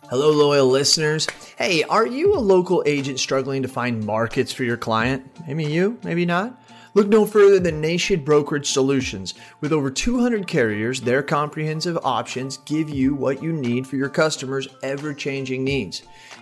[0.10, 1.28] Hello, loyal listeners.
[1.58, 5.26] Hey, are you a local agent struggling to find markets for your client?
[5.48, 6.62] Maybe you, maybe not.
[6.94, 9.34] Look no further than Nation Brokerage Solutions.
[9.62, 14.68] With over 200 carriers, their comprehensive options give you what you need for your customers'
[14.82, 16.04] ever changing needs.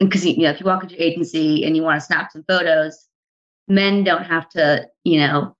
[0.00, 2.44] Because you know, if you walk into your agency and you want to snap some
[2.46, 3.06] photos,
[3.68, 5.56] men don't have to, you know,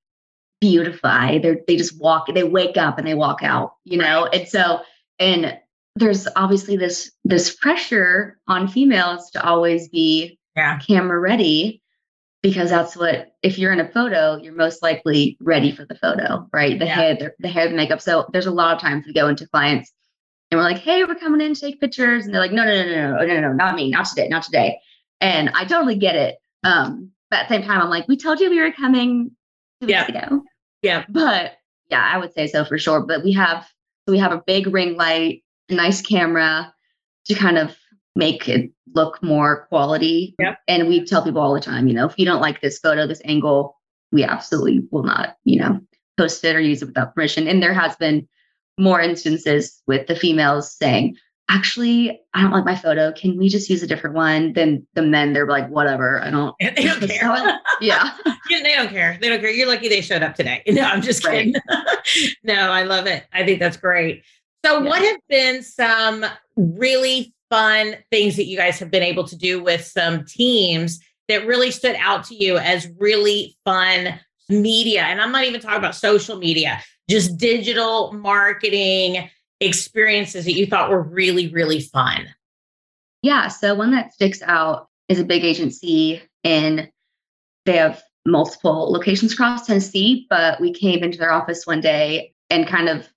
[0.60, 1.38] beautify.
[1.38, 2.26] They they just walk.
[2.32, 3.74] They wake up and they walk out.
[3.84, 4.80] You know, and so
[5.18, 5.58] and
[5.96, 10.78] there's obviously this this pressure on females to always be Yeah.
[10.78, 11.82] camera ready
[12.42, 16.46] because that's what if you're in a photo you're most likely ready for the photo
[16.52, 16.94] right the Yeah.
[16.94, 19.48] hair the, the hair the makeup so there's a lot of times we go into
[19.48, 19.90] clients
[20.50, 22.24] and we're like, hey, we're coming in to take pictures.
[22.24, 24.42] And they're like, no, no, no, no, no, no, no, not me, not today, not
[24.44, 24.78] today.
[25.20, 26.36] And I totally get it.
[26.64, 29.32] Um, but at the same time, I'm like, we told you we were coming
[29.80, 30.06] two Yeah.
[30.06, 30.42] weeks ago.
[30.82, 31.04] Yeah.
[31.08, 31.54] But
[31.90, 33.00] yeah, I would say so for sure.
[33.00, 33.66] But we have
[34.06, 36.72] so we have a big ring light, a nice camera
[37.26, 37.76] to kind of
[38.14, 40.36] make it look more quality.
[40.38, 40.58] Yep.
[40.68, 43.06] And we tell people all the time, you know, if you don't like this photo,
[43.06, 43.76] this angle,
[44.12, 45.80] we absolutely will not, you know,
[46.16, 47.48] post it or use it without permission.
[47.48, 48.28] And there has been
[48.78, 51.16] more instances with the females saying,
[51.48, 53.12] actually, I don't like my photo.
[53.12, 54.52] Can we just use a different one?
[54.52, 56.20] Then the men, they're like, whatever.
[56.22, 56.54] I don't.
[56.60, 57.60] they don't So, care.
[57.80, 58.10] yeah.
[58.48, 59.18] Yeah, they don't care.
[59.20, 59.50] They don't care.
[59.50, 60.62] You're lucky they showed up today.
[60.68, 61.52] No, I'm just Right.
[61.52, 61.60] kidding.
[62.44, 63.24] no, I love it.
[63.32, 64.22] I think that's great.
[64.64, 64.88] So, Yeah.
[64.88, 66.24] what have been some
[66.56, 71.44] really fun things that you guys have been able to do with some teams that
[71.46, 75.02] really stood out to you as really fun media?
[75.02, 80.90] And I'm not even talking about social media, just digital marketing experiences that you thought
[80.90, 82.26] were really, really fun.
[83.22, 83.48] Yeah.
[83.48, 86.90] So one that sticks out is a big agency and
[87.64, 92.66] they have multiple locations across Tennessee, but we came into their office one day and
[92.66, 93.08] kind of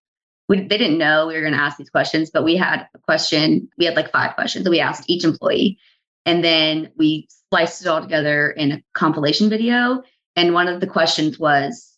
[0.48, 3.00] we, they didn't know we were going to ask these questions, but we had a
[3.00, 3.70] question.
[3.78, 5.78] We had like five questions that we asked each employee.
[6.26, 10.02] And then we spliced it all together in a compilation video.
[10.36, 11.89] And one of the questions was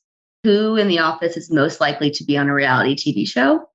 [0.44, 3.66] who in the office is most likely to be on a reality TV show?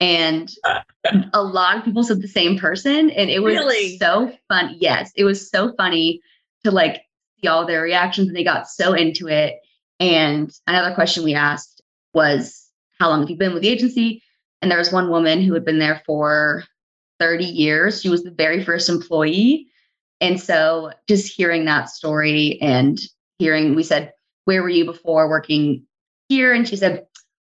[0.00, 0.50] And
[1.34, 3.10] a lot of people said the same person.
[3.10, 3.98] And it was Really?
[3.98, 4.76] so fun.
[4.78, 6.20] Yes, it was so funny
[6.64, 7.02] to like
[7.40, 9.56] see all their reactions and they got so into it.
[10.00, 11.82] And another question we asked
[12.14, 12.68] was,
[12.98, 14.22] How long have you been with the agency?
[14.62, 16.64] And there was one woman who had been there for
[17.20, 18.00] 30 years.
[18.00, 19.66] She was the very first employee.
[20.20, 22.98] And so just hearing that story and
[23.38, 24.12] hearing, we said,
[24.44, 25.84] Where were you before working
[26.28, 26.52] here?
[26.54, 27.06] And she said,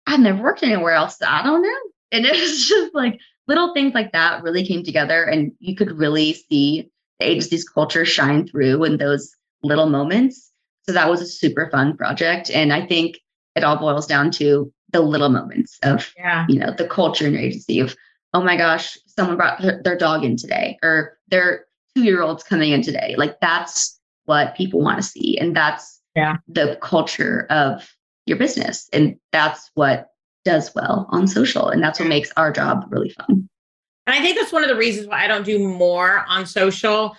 [0.07, 1.19] I've never worked anywhere else.
[1.23, 1.79] I don't know.
[2.13, 5.25] And it was just like little things like that really came together.
[5.25, 10.53] And you could really see the agency's culture shine through in those little moments.
[10.83, 12.51] So that was a super fun project.
[12.51, 13.19] And I think
[13.57, 16.47] it all boils down to the little moments of Yeah.
[16.49, 17.97] you know the culture in your agency of
[18.35, 21.65] oh my gosh someone brought their, their dog in today or their
[21.97, 26.01] two year olds coming in today like that's what people want to see and that's
[26.15, 26.37] Yeah.
[26.47, 27.96] the culture of
[28.27, 30.11] your business and that's what
[30.45, 33.49] does well on social and that's what makes our job really fun
[34.07, 37.17] And I think that's one of the reasons why I don't do more on social.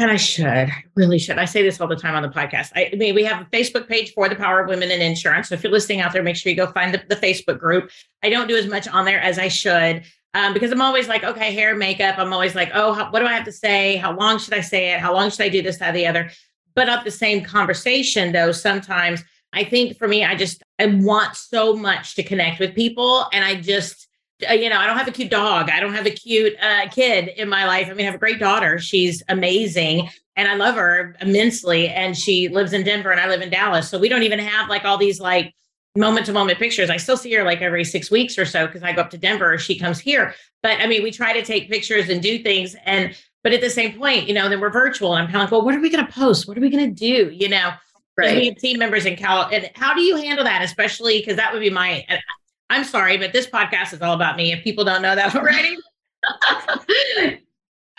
[0.00, 1.38] And I should, I really should.
[1.38, 2.70] I say this all the time on the podcast.
[2.76, 5.48] I, I mean, we have a Facebook page for the Power of Women in Insurance.
[5.48, 7.90] So if you're listening out there, make sure you go find the, the Facebook group.
[8.22, 11.24] I don't do as much on there as I should um, because I'm always like,
[11.24, 12.16] okay, hair, makeup.
[12.16, 13.96] I'm always like, oh, how, what do I have to say?
[13.96, 15.00] How long should I say it?
[15.00, 16.30] How long should I do this, that, the other?
[16.76, 21.36] But at the same conversation, though, sometimes I think for me, I just I want
[21.36, 24.08] so much to connect with people, and I just
[24.48, 25.70] uh, you know, I don't have a cute dog.
[25.70, 27.88] I don't have a cute uh, kid in my life.
[27.88, 28.78] I mean, I have a great daughter.
[28.78, 31.88] She's amazing and I love her immensely.
[31.88, 33.88] And she lives in Denver and I live in Dallas.
[33.88, 35.52] So we don't even have like all these like
[35.96, 36.90] moment to moment pictures.
[36.90, 39.18] I still see her like every six weeks or so because I go up to
[39.18, 40.34] Denver she comes here.
[40.62, 42.76] But I mean, we try to take pictures and do things.
[42.84, 45.42] And, but at the same point, you know, then we're virtual and I'm kind of
[45.42, 46.46] like, well, what are we going to post?
[46.46, 47.30] What are we going to do?
[47.30, 47.70] You know,
[48.18, 49.48] we have team members in Cal.
[49.52, 50.62] And how do you handle that?
[50.62, 52.04] Especially because that would be my,
[52.70, 54.52] I'm sorry, but this podcast is all about me.
[54.52, 55.76] If people don't know that already.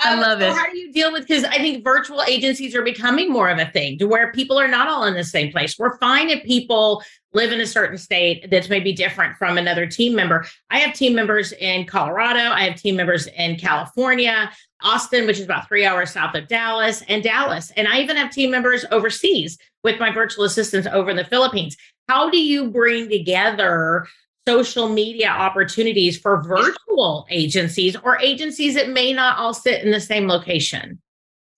[0.02, 0.54] I Um, love so it.
[0.54, 3.66] How do you deal with because I think virtual agencies are becoming more of a
[3.72, 5.78] thing to where people are not all in the same place.
[5.78, 7.04] We're fine if people
[7.34, 10.46] live in a certain state that's maybe different from another team member.
[10.70, 15.46] I have team members in Colorado, I have team members in California, Austin, which is
[15.46, 17.72] about three hours south of Dallas, and Dallas.
[17.76, 21.78] And I even have team members overseas with my virtual assistants over in the Philippines.
[22.08, 24.08] How do you bring together
[24.48, 30.00] social media opportunities for virtual agencies or agencies that may not all sit in the
[30.00, 31.00] same location?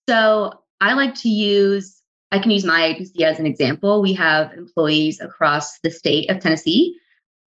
[0.08, 4.02] So I like to use, I can use my agency as an example.
[4.02, 6.98] We have employees across the state of Tennessee,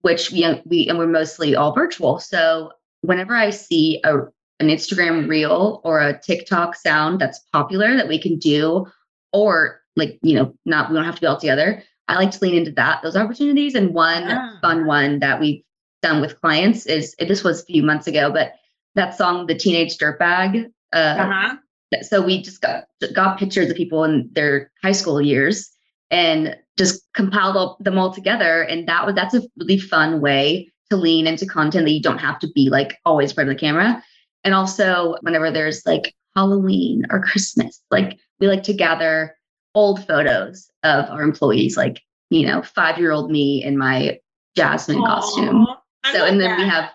[0.01, 2.19] which we, we and we're mostly all virtual.
[2.19, 4.19] So whenever I see a,
[4.59, 8.85] an Instagram reel or a TikTok sound that's popular that we can do,
[9.33, 11.83] or like, you know, not, we don't have to be all together.
[12.07, 13.75] I like to lean into that, those opportunities.
[13.75, 14.57] And one Ah.
[14.61, 15.61] fun one that we've
[16.01, 18.53] done with clients is, this was a few months ago, but
[18.95, 21.55] that song, The Teenage Dirtbag, uh, Uh-huh.
[22.01, 25.69] so we just got got pictures of people in their high school years
[26.11, 30.71] and just compiled all, them all together and that was that's a really fun way
[30.89, 33.55] to lean into content that you don't have to be like always in front of
[33.55, 34.03] the camera
[34.45, 39.35] and also whenever there's like halloween or christmas like we like to gather
[39.73, 44.17] old photos of our employees like you know five year old me in my
[44.55, 45.67] jasmine costume
[46.05, 46.89] I so and then we have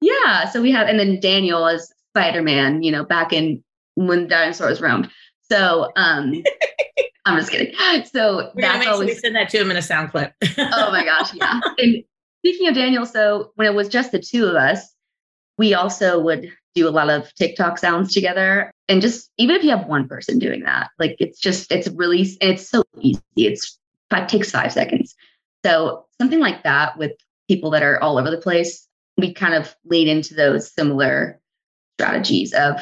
[0.00, 0.48] Yeah.
[0.50, 3.62] So we have, and then Daniel is Spider Man, you know, back in
[3.94, 5.10] when dinosaurs roamed.
[5.50, 6.42] So um
[7.24, 7.74] I'm just kidding.
[8.04, 10.32] So We're that's always sure send that to him in a sound clip.
[10.58, 11.60] oh my gosh, yeah.
[11.78, 12.04] And
[12.38, 14.94] speaking of Daniel, so when it was just the two of us,
[15.58, 18.70] we also would do a lot of TikTok sounds together.
[18.88, 22.28] And just even if you have one person doing that, like it's just it's really
[22.40, 23.20] it's so easy.
[23.36, 23.78] It's
[24.12, 25.16] it takes five seconds.
[25.64, 27.12] So something like that with
[27.48, 28.86] people that are all over the place,
[29.16, 31.40] we kind of lean into those similar
[31.98, 32.80] strategies of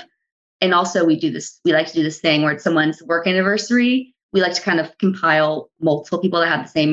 [0.60, 3.28] and also we do this we like to do this thing where it's someone's work
[3.28, 6.92] anniversary we like to kind of compile multiple people that have the same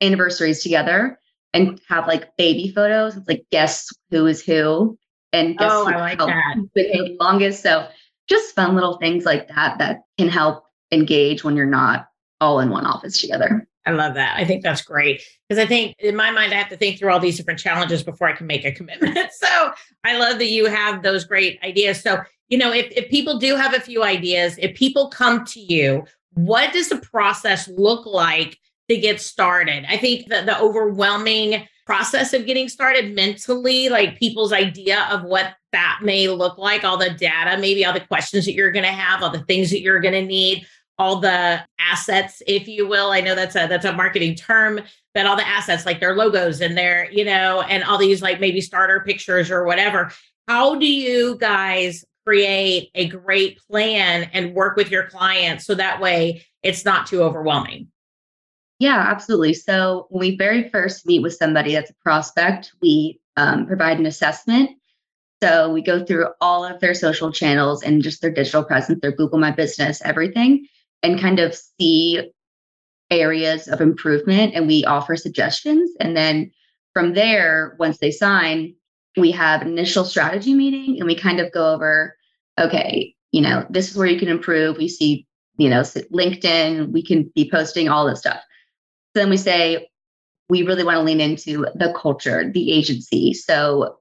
[0.00, 1.16] anniversaries together
[1.52, 4.98] and have like baby photos it's like guess who is who
[5.34, 6.56] and guess oh, I like that.
[6.74, 7.88] the longest so
[8.28, 12.08] just fun little things like that that can help engage when you're not
[12.40, 14.38] all in one office together I love that.
[14.38, 17.12] I think that's great because I think in my mind, I have to think through
[17.12, 19.30] all these different challenges before I can make a commitment.
[19.32, 19.72] so
[20.04, 22.00] I love that you have those great ideas.
[22.00, 25.60] So, you know, if, if people do have a few ideas, if people come to
[25.60, 29.84] you, what does the process look like to get started?
[29.88, 35.54] I think that the overwhelming process of getting started mentally, like people's idea of what
[35.72, 38.90] that may look like, all the data, maybe all the questions that you're going to
[38.90, 40.66] have, all the things that you're going to need
[40.96, 43.10] all the assets if you will.
[43.10, 44.80] I know that's a that's a marketing term
[45.14, 48.40] but all the assets like their logos and their you know and all these like
[48.40, 50.12] maybe starter pictures or whatever.
[50.48, 56.00] How do you guys create a great plan and work with your clients so that
[56.00, 57.88] way it's not too overwhelming
[58.78, 63.66] yeah absolutely so when we very first meet with somebody that's a prospect we um,
[63.66, 64.70] provide an assessment
[65.42, 69.12] so we go through all of their social channels and just their digital presence, their
[69.12, 70.66] Google My Business, everything
[71.02, 72.32] and kind of see
[73.10, 75.90] areas of improvement and we offer suggestions.
[76.00, 76.50] And then
[76.94, 78.74] from there, once they sign,
[79.18, 82.16] we have an initial strategy meeting and we kind of go over,
[82.58, 84.78] okay, you know, this is where you can improve.
[84.78, 85.26] We see,
[85.58, 88.40] you know, LinkedIn, we can be posting all this stuff.
[89.14, 89.88] So then we say,
[90.48, 93.32] we really want to lean into the culture, the agency.
[93.32, 93.98] So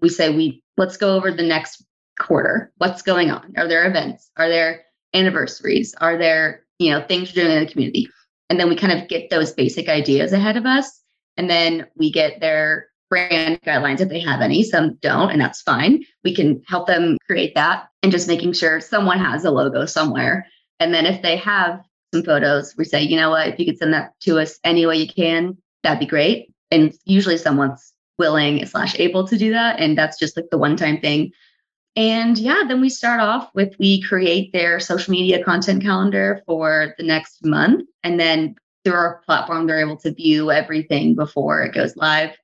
[0.00, 1.84] we say, we let's go over the next
[2.18, 2.72] quarter.
[2.78, 3.54] What's going on?
[3.56, 4.30] Are there events?
[4.36, 5.94] Are there anniversaries?
[6.00, 8.08] Are there, you know, things you're doing in the community?
[8.48, 11.02] And then we kind of get those basic ideas ahead of us.
[11.36, 14.62] And then we get their brand guidelines if they have any.
[14.62, 16.02] Some don't, and that's fine.
[16.24, 20.46] We can help them create that and just making sure someone has a logo somewhere.
[20.80, 21.80] And then if they have
[22.16, 24.86] some photos, we say, you know what, if you could send that to us any
[24.86, 26.52] way you can, that'd be great.
[26.70, 29.78] And usually someone's willing slash able to do that.
[29.78, 31.32] And that's just like the one time thing.
[31.94, 36.94] And yeah, then we start off with we create their social media content calendar for
[36.98, 37.88] the next month.
[38.02, 42.36] And then through our platform, they're able to view everything before it goes live.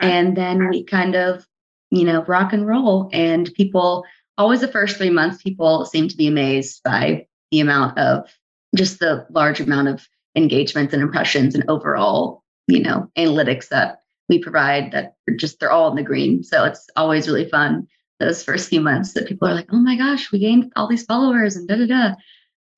[0.00, 1.46] And then we kind of,
[1.90, 3.10] you know, rock and roll.
[3.12, 4.04] And people,
[4.36, 8.28] always the first three months, people seem to be amazed by the amount of
[8.76, 14.38] just the large amount of engagements and impressions and overall, you know, analytics that we
[14.38, 16.42] provide that are just, they're all in the green.
[16.42, 17.86] So it's always really fun
[18.20, 21.04] those first few months that people are like, oh my gosh, we gained all these
[21.04, 22.14] followers and da da da.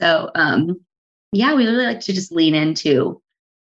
[0.01, 0.81] So, um,
[1.33, 3.21] yeah, we really like to just lean into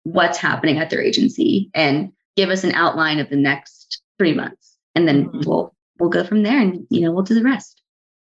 [0.04, 4.76] what's happening at their agency and give us an outline of the next three months,
[4.94, 5.40] and then mm-hmm.
[5.46, 7.80] we'll we'll go from there, and you know we'll do the rest.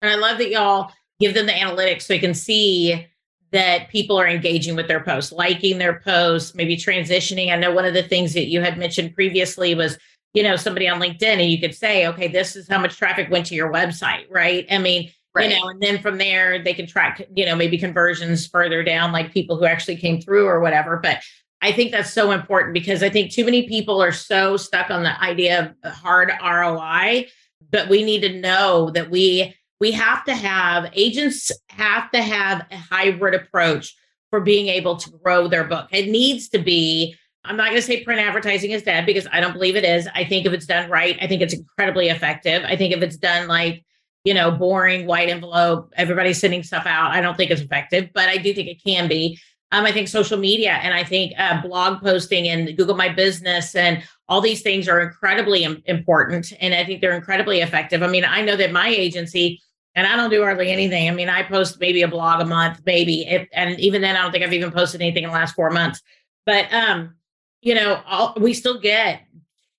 [0.02, 3.06] And I love that y'all give them the analytics so they can see
[3.50, 7.50] that people are engaging with their posts, liking their posts, maybe transitioning.
[7.50, 9.98] I know one of the things that you had mentioned previously was
[10.34, 13.30] you know somebody on linkedin and you could say okay this is how much traffic
[13.30, 15.50] went to your website right i mean right.
[15.50, 19.12] you know and then from there they can track you know maybe conversions further down
[19.12, 21.18] like people who actually came through or whatever but
[21.62, 25.02] i think that's so important because i think too many people are so stuck on
[25.02, 27.26] the idea of hard roi
[27.70, 32.66] but we need to know that we we have to have agents have to have
[32.70, 33.96] a hybrid approach
[34.30, 37.14] for being able to grow their book it needs to be
[37.44, 40.06] I'm not going to say print advertising is dead because I don't believe it is.
[40.14, 42.62] I think if it's done right, I think it's incredibly effective.
[42.64, 43.84] I think if it's done like,
[44.24, 48.28] you know, boring white envelope, everybody's sending stuff out, I don't think it's effective, but
[48.28, 49.38] I do think it can be.
[49.70, 53.74] Um, I think social media and I think uh, blog posting and Google My Business
[53.74, 56.52] and all these things are incredibly Im- important.
[56.60, 58.02] And I think they're incredibly effective.
[58.02, 59.62] I mean, I know that my agency,
[59.94, 61.08] and I don't do hardly anything.
[61.08, 63.26] I mean, I post maybe a blog a month, maybe.
[63.26, 65.70] If, and even then, I don't think I've even posted anything in the last four
[65.70, 66.02] months.
[66.46, 67.14] But um,
[67.60, 69.22] you know, all, we still get,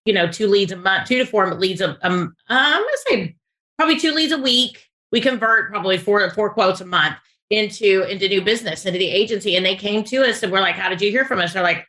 [0.06, 3.36] you know, two leads a month, two to four leads a, um, I'm gonna say
[3.78, 4.86] probably two leads a week.
[5.12, 7.16] We convert probably four four quotes a month
[7.50, 10.76] into into new business into the agency, and they came to us and we're like,
[10.76, 11.86] "How did you hear from us?" They're like,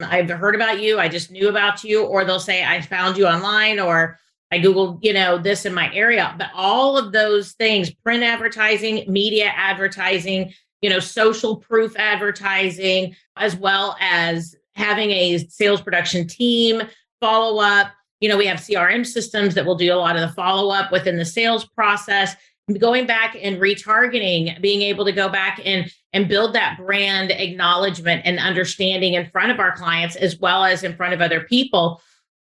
[0.00, 0.98] "I've heard about you.
[0.98, 4.18] I just knew about you," or they'll say, "I found you online," or
[4.52, 9.04] I Googled, you know, this in my area, but all of those things, print advertising,
[9.10, 16.82] media advertising, you know, social proof advertising, as well as having a sales production team,
[17.20, 17.88] follow up.
[18.20, 20.92] You know, we have CRM systems that will do a lot of the follow up
[20.92, 22.36] within the sales process.
[22.78, 28.22] Going back and retargeting, being able to go back and and build that brand acknowledgement
[28.24, 32.00] and understanding in front of our clients as well as in front of other people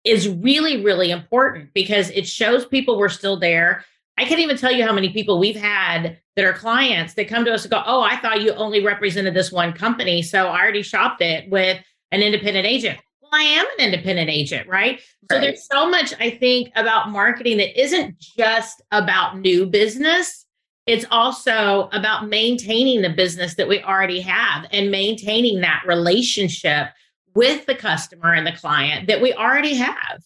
[0.05, 3.85] is really really important because it shows people we're still there.
[4.17, 7.45] I can't even tell you how many people we've had that are clients that come
[7.45, 10.61] to us and go, "Oh, I thought you only represented this one company, so I
[10.61, 11.79] already shopped it with
[12.13, 14.93] an independent agent." Well, I am an independent agent, right?
[14.93, 15.01] right?
[15.33, 20.45] So there's so much I think about marketing that isn't just about new business.
[20.87, 26.89] It's also about maintaining the business that we already have and maintaining that relationship
[27.35, 30.23] with the customer and the client that we already have.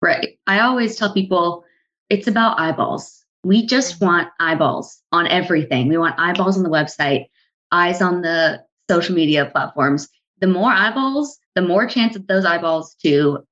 [0.00, 0.38] Right.
[0.46, 1.64] I always tell people
[2.08, 3.24] it's about eyeballs.
[3.44, 4.06] We just mm-hmm.
[4.06, 5.88] want eyeballs on everything.
[5.88, 7.26] We want eyeballs on the website,
[7.72, 10.08] eyes on the social media platforms.
[10.40, 13.44] The more eyeballs, the more chance of those eyeballs to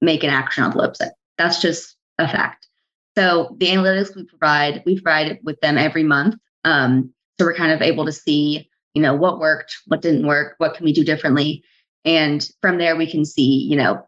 [0.00, 1.12] make an action on the website.
[1.38, 2.66] That's just a fact.
[3.16, 6.34] So the analytics we provide, we provide it with them every month.
[6.64, 10.54] Um, so we're kind of able to see, you know, what worked, what didn't work,
[10.58, 11.62] what can we do differently.
[12.04, 14.04] And from there, we can see, you know,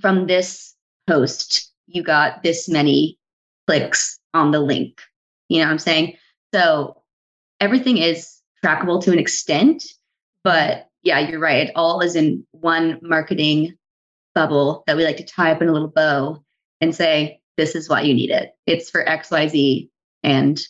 [0.00, 0.74] from this
[1.06, 3.18] post, you got this many
[3.66, 5.00] clicks on the link.
[5.48, 6.16] You know what I'm saying?
[6.54, 7.02] So
[7.60, 9.84] everything is trackable to an extent,
[10.42, 11.68] but yeah, you're right.
[11.68, 13.76] It all is in one marketing
[14.34, 16.42] bubble that we like to tie up in a little bow
[16.80, 18.52] and say, this is why you need it.
[18.66, 19.88] It's for XYZ
[20.22, 20.60] and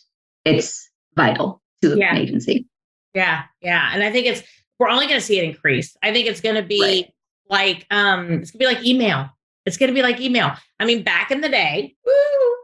[0.43, 2.11] it's vital to yeah.
[2.11, 2.67] an agency.
[3.13, 3.43] Yeah.
[3.61, 3.89] Yeah.
[3.93, 4.43] And I think it's,
[4.79, 5.95] we're only going to see it increase.
[6.03, 7.13] I think it's going to be right.
[7.49, 9.29] like, um, it's going to be like email.
[9.65, 10.51] It's going to be like email.
[10.79, 12.11] I mean, back in the day, woo,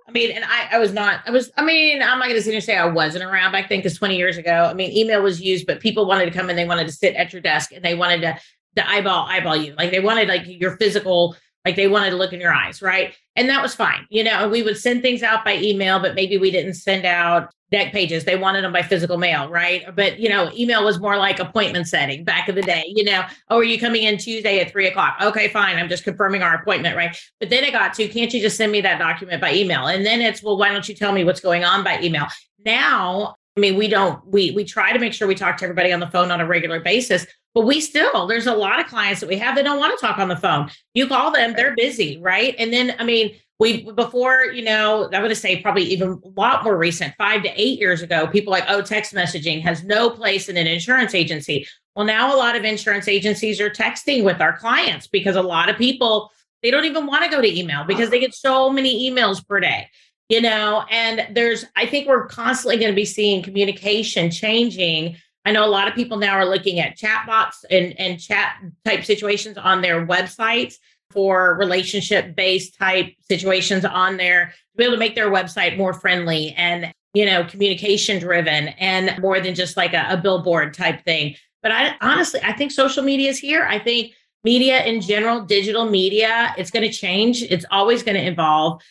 [0.08, 2.42] I mean, and I, I was not, I was, I mean, I'm not going to
[2.42, 4.92] sit here and say I wasn't around back then because 20 years ago, I mean,
[4.96, 7.42] email was used, but people wanted to come and they wanted to sit at your
[7.42, 8.40] desk and they wanted to,
[8.76, 9.74] to eyeball, eyeball you.
[9.76, 11.36] Like they wanted like your physical,
[11.66, 12.82] like they wanted to look in your eyes.
[12.82, 13.16] Right.
[13.36, 14.06] And that was fine.
[14.10, 17.52] You know, we would send things out by email, but maybe we didn't send out
[17.74, 18.26] dec pages.
[18.26, 19.84] They wanted them by physical mail, right?
[19.96, 22.84] But you know, email was more like appointment setting back in the day.
[22.88, 25.18] You know, oh, are you coming in Tuesday at three o'clock?
[25.22, 25.78] Okay, fine.
[25.78, 27.18] I'm just confirming our appointment, right?
[27.40, 29.88] But then it got to, can't you just send me that document by email?
[29.88, 32.28] And then it's, well, why don't you tell me what's going on by email?
[32.66, 35.92] Now, I mean, we don't, we we try to make sure we talk to everybody
[35.92, 37.26] on the phone on a regular basis.
[37.54, 40.06] But we still, there's a lot of clients that we have that don't want to
[40.06, 40.70] talk on the phone.
[40.94, 42.56] You call them, they're busy, right?
[42.58, 46.40] And then, I mean, we before you know i'm going to say probably even a
[46.40, 50.10] lot more recent five to eight years ago people like oh text messaging has no
[50.10, 51.66] place in an insurance agency.
[51.96, 55.70] Well now a lot of insurance agencies are texting with our clients because a lot
[55.70, 56.32] of people
[56.64, 59.60] they don't even want to go to email because they get so many emails per
[59.60, 59.88] day
[60.28, 60.84] you know?
[60.90, 65.18] And there's i think we're constantly going to be seeing communication changing.
[65.46, 68.56] I know a lot of people now are looking at chat bots and, and chat
[68.86, 70.76] type situations on their websites
[71.12, 75.94] for relationship based type situations on there to be able to make their website more
[75.94, 81.04] friendly and you know communication driven and more than just like a, a billboard type
[81.04, 81.36] thing.
[81.62, 83.66] But i honestly i think social media is here.
[83.66, 87.44] I think media in general digital media it's going to change.
[87.44, 88.82] It's always going to evolve.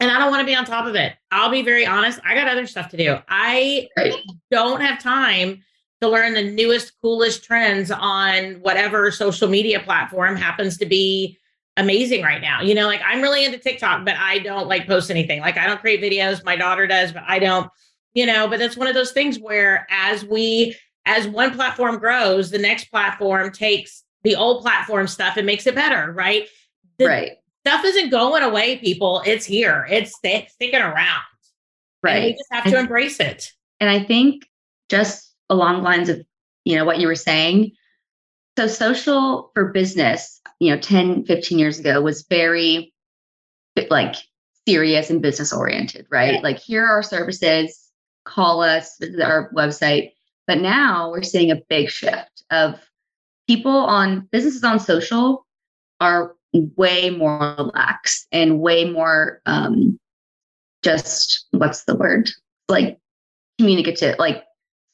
[0.00, 1.14] And i don't want to be on top of it.
[1.30, 2.20] I'll be very honest.
[2.24, 3.18] I got other stuff to do.
[3.28, 3.88] I
[4.50, 5.62] don't have time
[6.00, 11.38] to learn the newest coolest trends on whatever social media platform happens to be
[11.76, 12.62] amazing right now.
[12.62, 15.40] You know, like I'm really into TikTok, but I don't like post anything.
[15.40, 16.44] Like I don't create videos.
[16.44, 17.70] My daughter does, but I don't,
[18.14, 22.50] you know, but that's one of those things where as we, as one platform grows,
[22.50, 26.48] the next platform takes the old platform stuff and makes it better, right?
[26.98, 27.32] The right.
[27.66, 29.22] Stuff isn't going away, people.
[29.26, 29.86] It's here.
[29.90, 31.22] It's st- sticking around.
[32.02, 32.16] Right.
[32.16, 33.52] And we just have to embrace it.
[33.80, 34.44] And I think
[34.88, 36.24] just along the lines of,
[36.64, 37.72] you know, what you were saying,
[38.56, 42.92] so social for business, you know, 10, 15 years ago was very
[43.90, 44.16] like
[44.66, 46.34] serious and business oriented, right?
[46.34, 46.40] Yeah.
[46.40, 47.90] Like here are our services,
[48.24, 50.12] call us, visit our website.
[50.46, 52.80] But now we're seeing a big shift of
[53.46, 55.46] people on businesses on social
[56.00, 59.98] are way more lax and way more um
[60.82, 62.30] just what's the word?
[62.68, 62.98] Like
[63.58, 64.44] communicative, like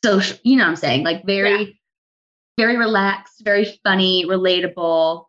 [0.05, 1.05] social, you know what I'm saying?
[1.05, 1.73] Like very yeah
[2.57, 5.25] very relaxed, very funny, relatable,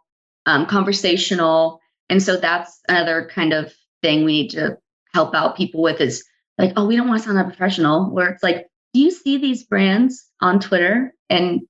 [0.46, 1.80] um, conversational.
[2.10, 4.78] And so that's another kind of thing we need to
[5.14, 6.24] help out people with is
[6.58, 8.12] like, oh, we don't want to sound that professional.
[8.12, 11.62] Where it's like, do you see these brands on Twitter and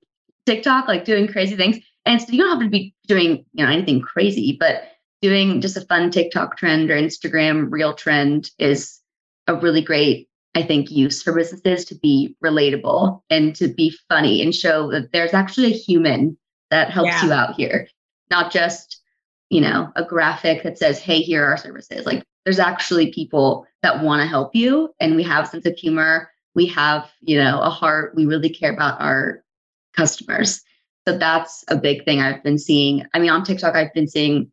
[0.46, 1.78] TikTok like doing crazy things?
[2.06, 4.84] And so you don't have to be doing, you know, anything crazy, but
[5.22, 9.00] doing just a fun TikTok trend or Instagram reel trend is
[9.48, 14.42] a really great, I think, use for businesses to be relatable and to be funny
[14.42, 16.38] and show that there's actually a human
[16.70, 17.26] that helps yeah.
[17.26, 17.88] you out here,
[18.30, 19.02] not just,
[19.50, 22.06] you know, a graphic that says, hey, here are our services.
[22.06, 25.76] Like there's actually people that want to help you and we have a sense of
[25.76, 26.30] humor.
[26.56, 28.14] We have, you know, a heart.
[28.16, 29.44] We really care about our
[29.96, 30.62] customers.
[31.08, 33.06] So that's a big thing I've been seeing.
[33.14, 34.52] I mean, on TikTok, I've been seeing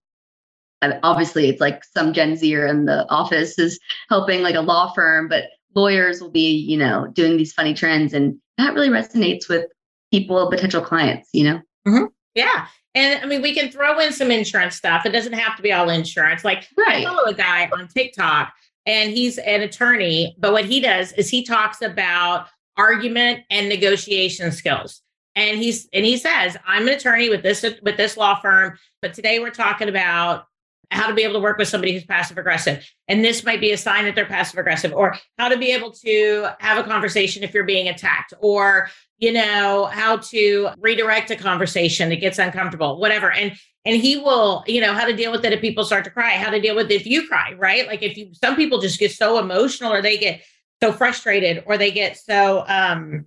[0.82, 3.78] uh, obviously it's like some Gen Zer in the office is
[4.09, 5.44] helping like a law firm, but
[5.75, 8.12] lawyers will be, you know, doing these funny trends.
[8.12, 9.66] And that really resonates with
[10.11, 11.61] people, potential clients, you know?
[11.87, 12.05] Mm-hmm.
[12.35, 12.66] Yeah.
[12.95, 15.07] And I mean, we can throw in some insurance stuff.
[15.07, 16.45] It doesn't have to be all insurance.
[16.45, 17.03] Like right.
[17.03, 18.53] I follow a guy on TikTok
[18.87, 24.51] and he's an attorney, but what he does is he talks about argument and negotiation
[24.51, 25.03] skills
[25.37, 29.14] and he's and he says i'm an attorney with this with this law firm but
[29.14, 30.45] today we're talking about
[30.91, 32.84] how to be able to work with somebody who's passive aggressive.
[33.07, 35.93] And this might be a sign that they're passive aggressive or how to be able
[35.93, 38.88] to have a conversation if you're being attacked or
[39.18, 43.30] you know how to redirect a conversation that gets uncomfortable whatever.
[43.30, 43.53] And
[43.84, 46.30] and he will you know how to deal with it if people start to cry
[46.30, 47.86] how to deal with it if you cry right?
[47.86, 50.43] Like if you some people just get so emotional or they get
[50.82, 53.26] so frustrated or they get so um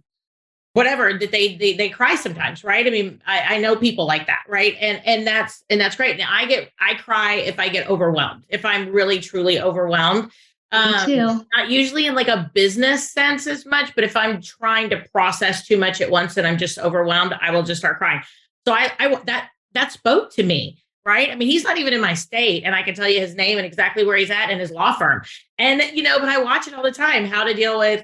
[0.74, 2.86] whatever that they, they they cry sometimes right?
[2.86, 4.76] I mean I, I know people like that right?
[4.80, 6.18] And and that's and that's great.
[6.18, 10.32] Now i get i cry if i get overwhelmed if i'm really truly overwhelmed.
[10.72, 11.08] Um,
[11.56, 15.68] not usually in like a business sense as much but if i'm trying to process
[15.68, 18.24] too much at once and i'm just overwhelmed i will just start crying.
[18.66, 21.30] So i i that that spoke to me right?
[21.30, 23.58] I mean he's not even in my state and i can tell you his name
[23.58, 25.22] and exactly where he's at in his law firm.
[25.60, 28.04] And you know but i watch it all the time how to deal with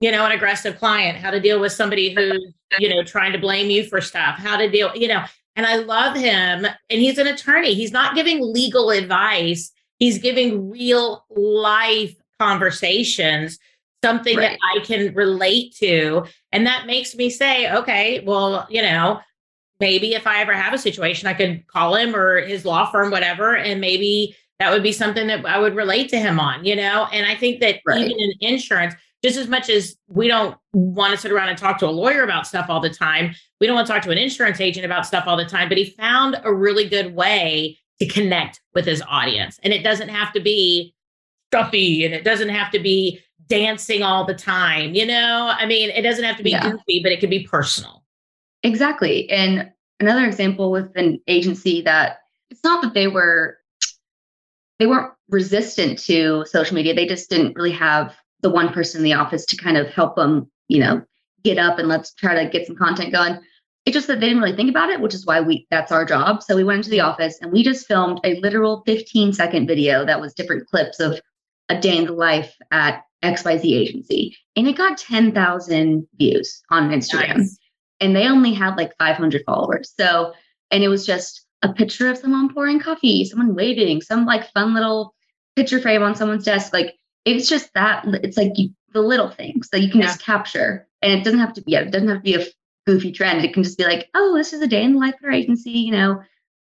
[0.00, 3.38] you know, an aggressive client, how to deal with somebody who's, you know, trying to
[3.38, 5.22] blame you for stuff, how to deal, you know,
[5.56, 6.64] and I love him.
[6.64, 7.74] And he's an attorney.
[7.74, 13.58] He's not giving legal advice, he's giving real life conversations,
[14.02, 14.58] something right.
[14.58, 16.24] that I can relate to.
[16.52, 19.20] And that makes me say, okay, well, you know,
[19.78, 23.10] maybe if I ever have a situation, I could call him or his law firm,
[23.10, 26.76] whatever, and maybe that would be something that I would relate to him on, you
[26.76, 27.08] know?
[27.12, 28.00] And I think that right.
[28.00, 31.78] even in insurance, just as much as we don't want to sit around and talk
[31.78, 34.18] to a lawyer about stuff all the time, we don't want to talk to an
[34.18, 35.68] insurance agent about stuff all the time.
[35.68, 39.58] But he found a really good way to connect with his audience.
[39.62, 40.94] And it doesn't have to be
[41.50, 44.94] stuffy and it doesn't have to be dancing all the time.
[44.94, 46.70] You know, I mean, it doesn't have to be yeah.
[46.70, 48.04] goofy, but it can be personal.
[48.62, 49.28] Exactly.
[49.30, 53.58] And another example with an agency that it's not that they were
[54.78, 56.94] they weren't resistant to social media.
[56.94, 60.16] They just didn't really have the one person in the office to kind of help
[60.16, 61.02] them, you know,
[61.42, 63.38] get up and let's try to get some content going.
[63.86, 66.04] It's just that they didn't really think about it, which is why we that's our
[66.04, 66.42] job.
[66.42, 70.04] So we went into the office and we just filmed a literal 15 second video
[70.04, 71.20] that was different clips of
[71.68, 74.36] a day in the life at XYZ agency.
[74.56, 77.38] And it got 10,000 views on Instagram.
[77.38, 77.58] Nice.
[78.00, 79.92] And they only had like 500 followers.
[79.98, 80.32] So,
[80.70, 84.74] and it was just a picture of someone pouring coffee, someone waving, some like fun
[84.74, 85.14] little
[85.56, 86.72] picture frame on someone's desk.
[86.72, 90.06] Like it's just that it's like you, the little things that you can yeah.
[90.06, 92.46] just capture and it doesn't have to be it doesn't have to be a
[92.86, 95.14] goofy trend it can just be like oh this is a day in the life
[95.14, 96.20] of our agency you know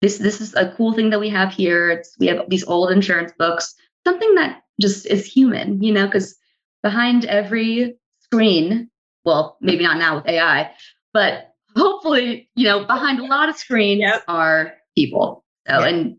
[0.02, 2.92] this this is a cool thing that we have here it's we have these old
[2.92, 3.76] insurance books
[4.06, 6.36] something that just is human you know because
[6.82, 8.90] behind every screen
[9.24, 10.72] well maybe not now with ai
[11.14, 14.24] but hopefully you know behind a lot of screens yep.
[14.28, 15.94] are people so yep.
[15.94, 16.18] and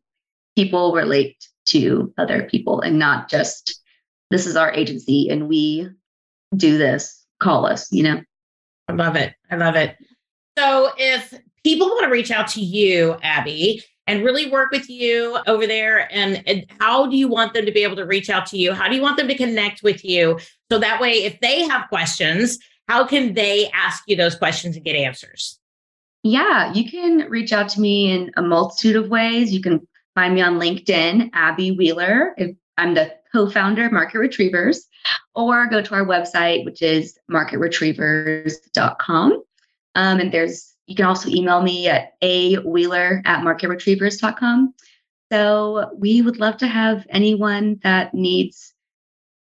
[0.56, 3.81] people relate to other people and not just
[4.32, 5.88] this is our agency and we
[6.56, 8.22] do this, call us, you know?
[8.88, 9.34] I love it.
[9.50, 9.96] I love it.
[10.58, 11.32] So if
[11.64, 16.12] people want to reach out to you, Abby, and really work with you over there,
[16.12, 18.72] and, and how do you want them to be able to reach out to you?
[18.72, 20.38] How do you want them to connect with you?
[20.70, 22.58] So that way, if they have questions,
[22.88, 25.58] how can they ask you those questions and get answers?
[26.24, 29.52] Yeah, you can reach out to me in a multitude of ways.
[29.52, 32.34] You can find me on LinkedIn, Abby Wheeler.
[32.36, 34.86] If I'm the co-founder of Market Retrievers,
[35.34, 39.42] or go to our website, which is marketretrievers.com.
[39.94, 44.74] Um, and there's you can also email me at a wheeler at marketretrievers.com.
[45.30, 48.74] So we would love to have anyone that needs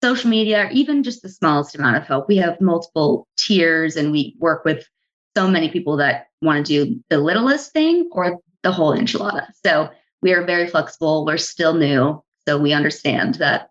[0.04, 2.28] social media or even just the smallest amount of help.
[2.28, 4.88] We have multiple tiers and we work with
[5.36, 9.48] so many people that want to do the littlest thing or the whole enchilada.
[9.66, 9.90] So
[10.22, 11.26] we are very flexible.
[11.26, 12.22] We're still new.
[12.48, 13.70] So we understand that,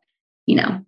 [0.48, 0.84] you know,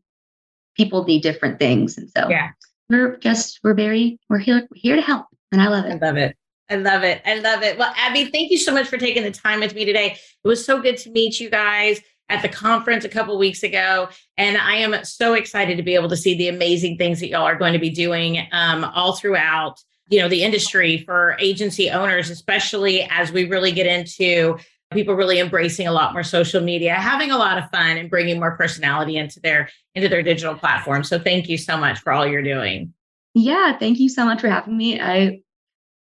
[0.75, 1.99] people need different things.
[1.99, 2.51] And so yeah.
[2.89, 5.27] we're just, we're very, we're here, we're here to help.
[5.53, 5.91] And I love it.
[5.91, 6.37] I love it.
[6.71, 7.21] I love it.
[7.27, 7.77] I love it.
[7.77, 10.13] Well, Abby, thank you so much for taking the time with me today.
[10.45, 12.01] It was so good to meet you guys
[12.31, 14.09] at the conference a couple weeks ago.
[14.39, 17.43] And I am so excited to be able to see the amazing things that y'all
[17.43, 22.31] are going to be doing um, all throughout, you know, the industry for agency owners,
[22.31, 24.57] especially as we really get into
[24.93, 28.39] people really embracing a lot more social media, having a lot of fun and bringing
[28.41, 31.05] more personality into their into their digital platform.
[31.05, 32.93] So thank you so much for all you're doing.
[33.35, 35.01] Yeah, thank you so much for having me.
[35.01, 35.41] I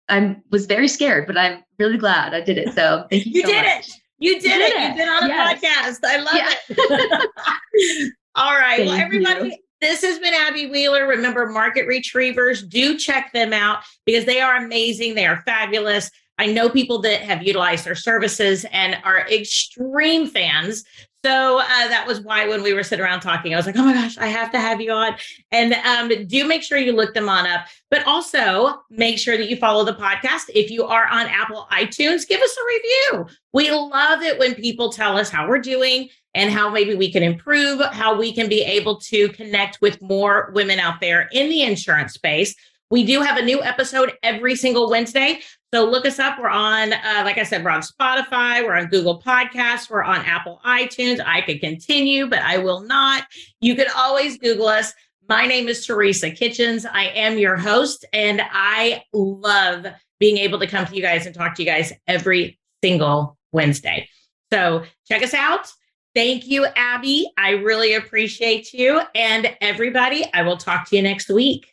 [0.09, 2.73] I was very scared, but I'm really glad I did it.
[2.73, 3.31] So thank you.
[3.33, 3.87] You so did much.
[3.87, 3.93] it.
[4.19, 4.75] You did, did it.
[4.75, 4.87] it.
[4.87, 5.99] You've been on a Yes.
[5.99, 6.09] podcast.
[6.09, 6.53] I love Yeah.
[6.69, 8.13] it.
[8.35, 8.85] All right.
[8.85, 9.57] well, everybody, you.
[9.81, 11.07] this has been Abby Wheeler.
[11.07, 15.15] Remember, Market Retrievers, do check them out because they are amazing.
[15.15, 16.09] They are fabulous.
[16.37, 20.83] I know people that have utilized their services and are extreme fans.
[21.23, 23.83] So uh, that was why when we were sitting around talking, I was like, oh
[23.83, 25.15] my gosh, I have to have you on.
[25.51, 29.49] And um, do make sure you look them on up, but also make sure that
[29.49, 30.49] you follow the podcast.
[30.53, 33.27] If you are on Apple iTunes, give us a review.
[33.53, 37.23] We love it when people tell us how we're doing and how maybe we can
[37.23, 41.61] improve, how we can be able to connect with more women out there in the
[41.61, 42.53] insurance space.
[42.89, 45.39] We do have a new episode every single Wednesday.
[45.73, 46.37] So look us up.
[46.37, 50.23] We're on, uh, like I said, we're on Spotify, we're on Google Podcasts, we're on
[50.23, 51.19] Apple iTunes.
[51.25, 53.23] I could continue, but I will not.
[53.59, 54.93] You can always Google us.
[55.27, 56.85] My name is Teresa Kitchens.
[56.85, 59.87] I am your host, and I love
[60.19, 64.07] being able to come to you guys and talk to you guys every single Wednesday.
[64.51, 65.71] So check us out.
[66.13, 67.31] Thank you, Abby.
[67.35, 69.01] I really appreciate you.
[69.15, 71.65] And everybody, I will talk to you next week.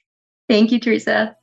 [0.49, 1.37] Thank you, Teresa.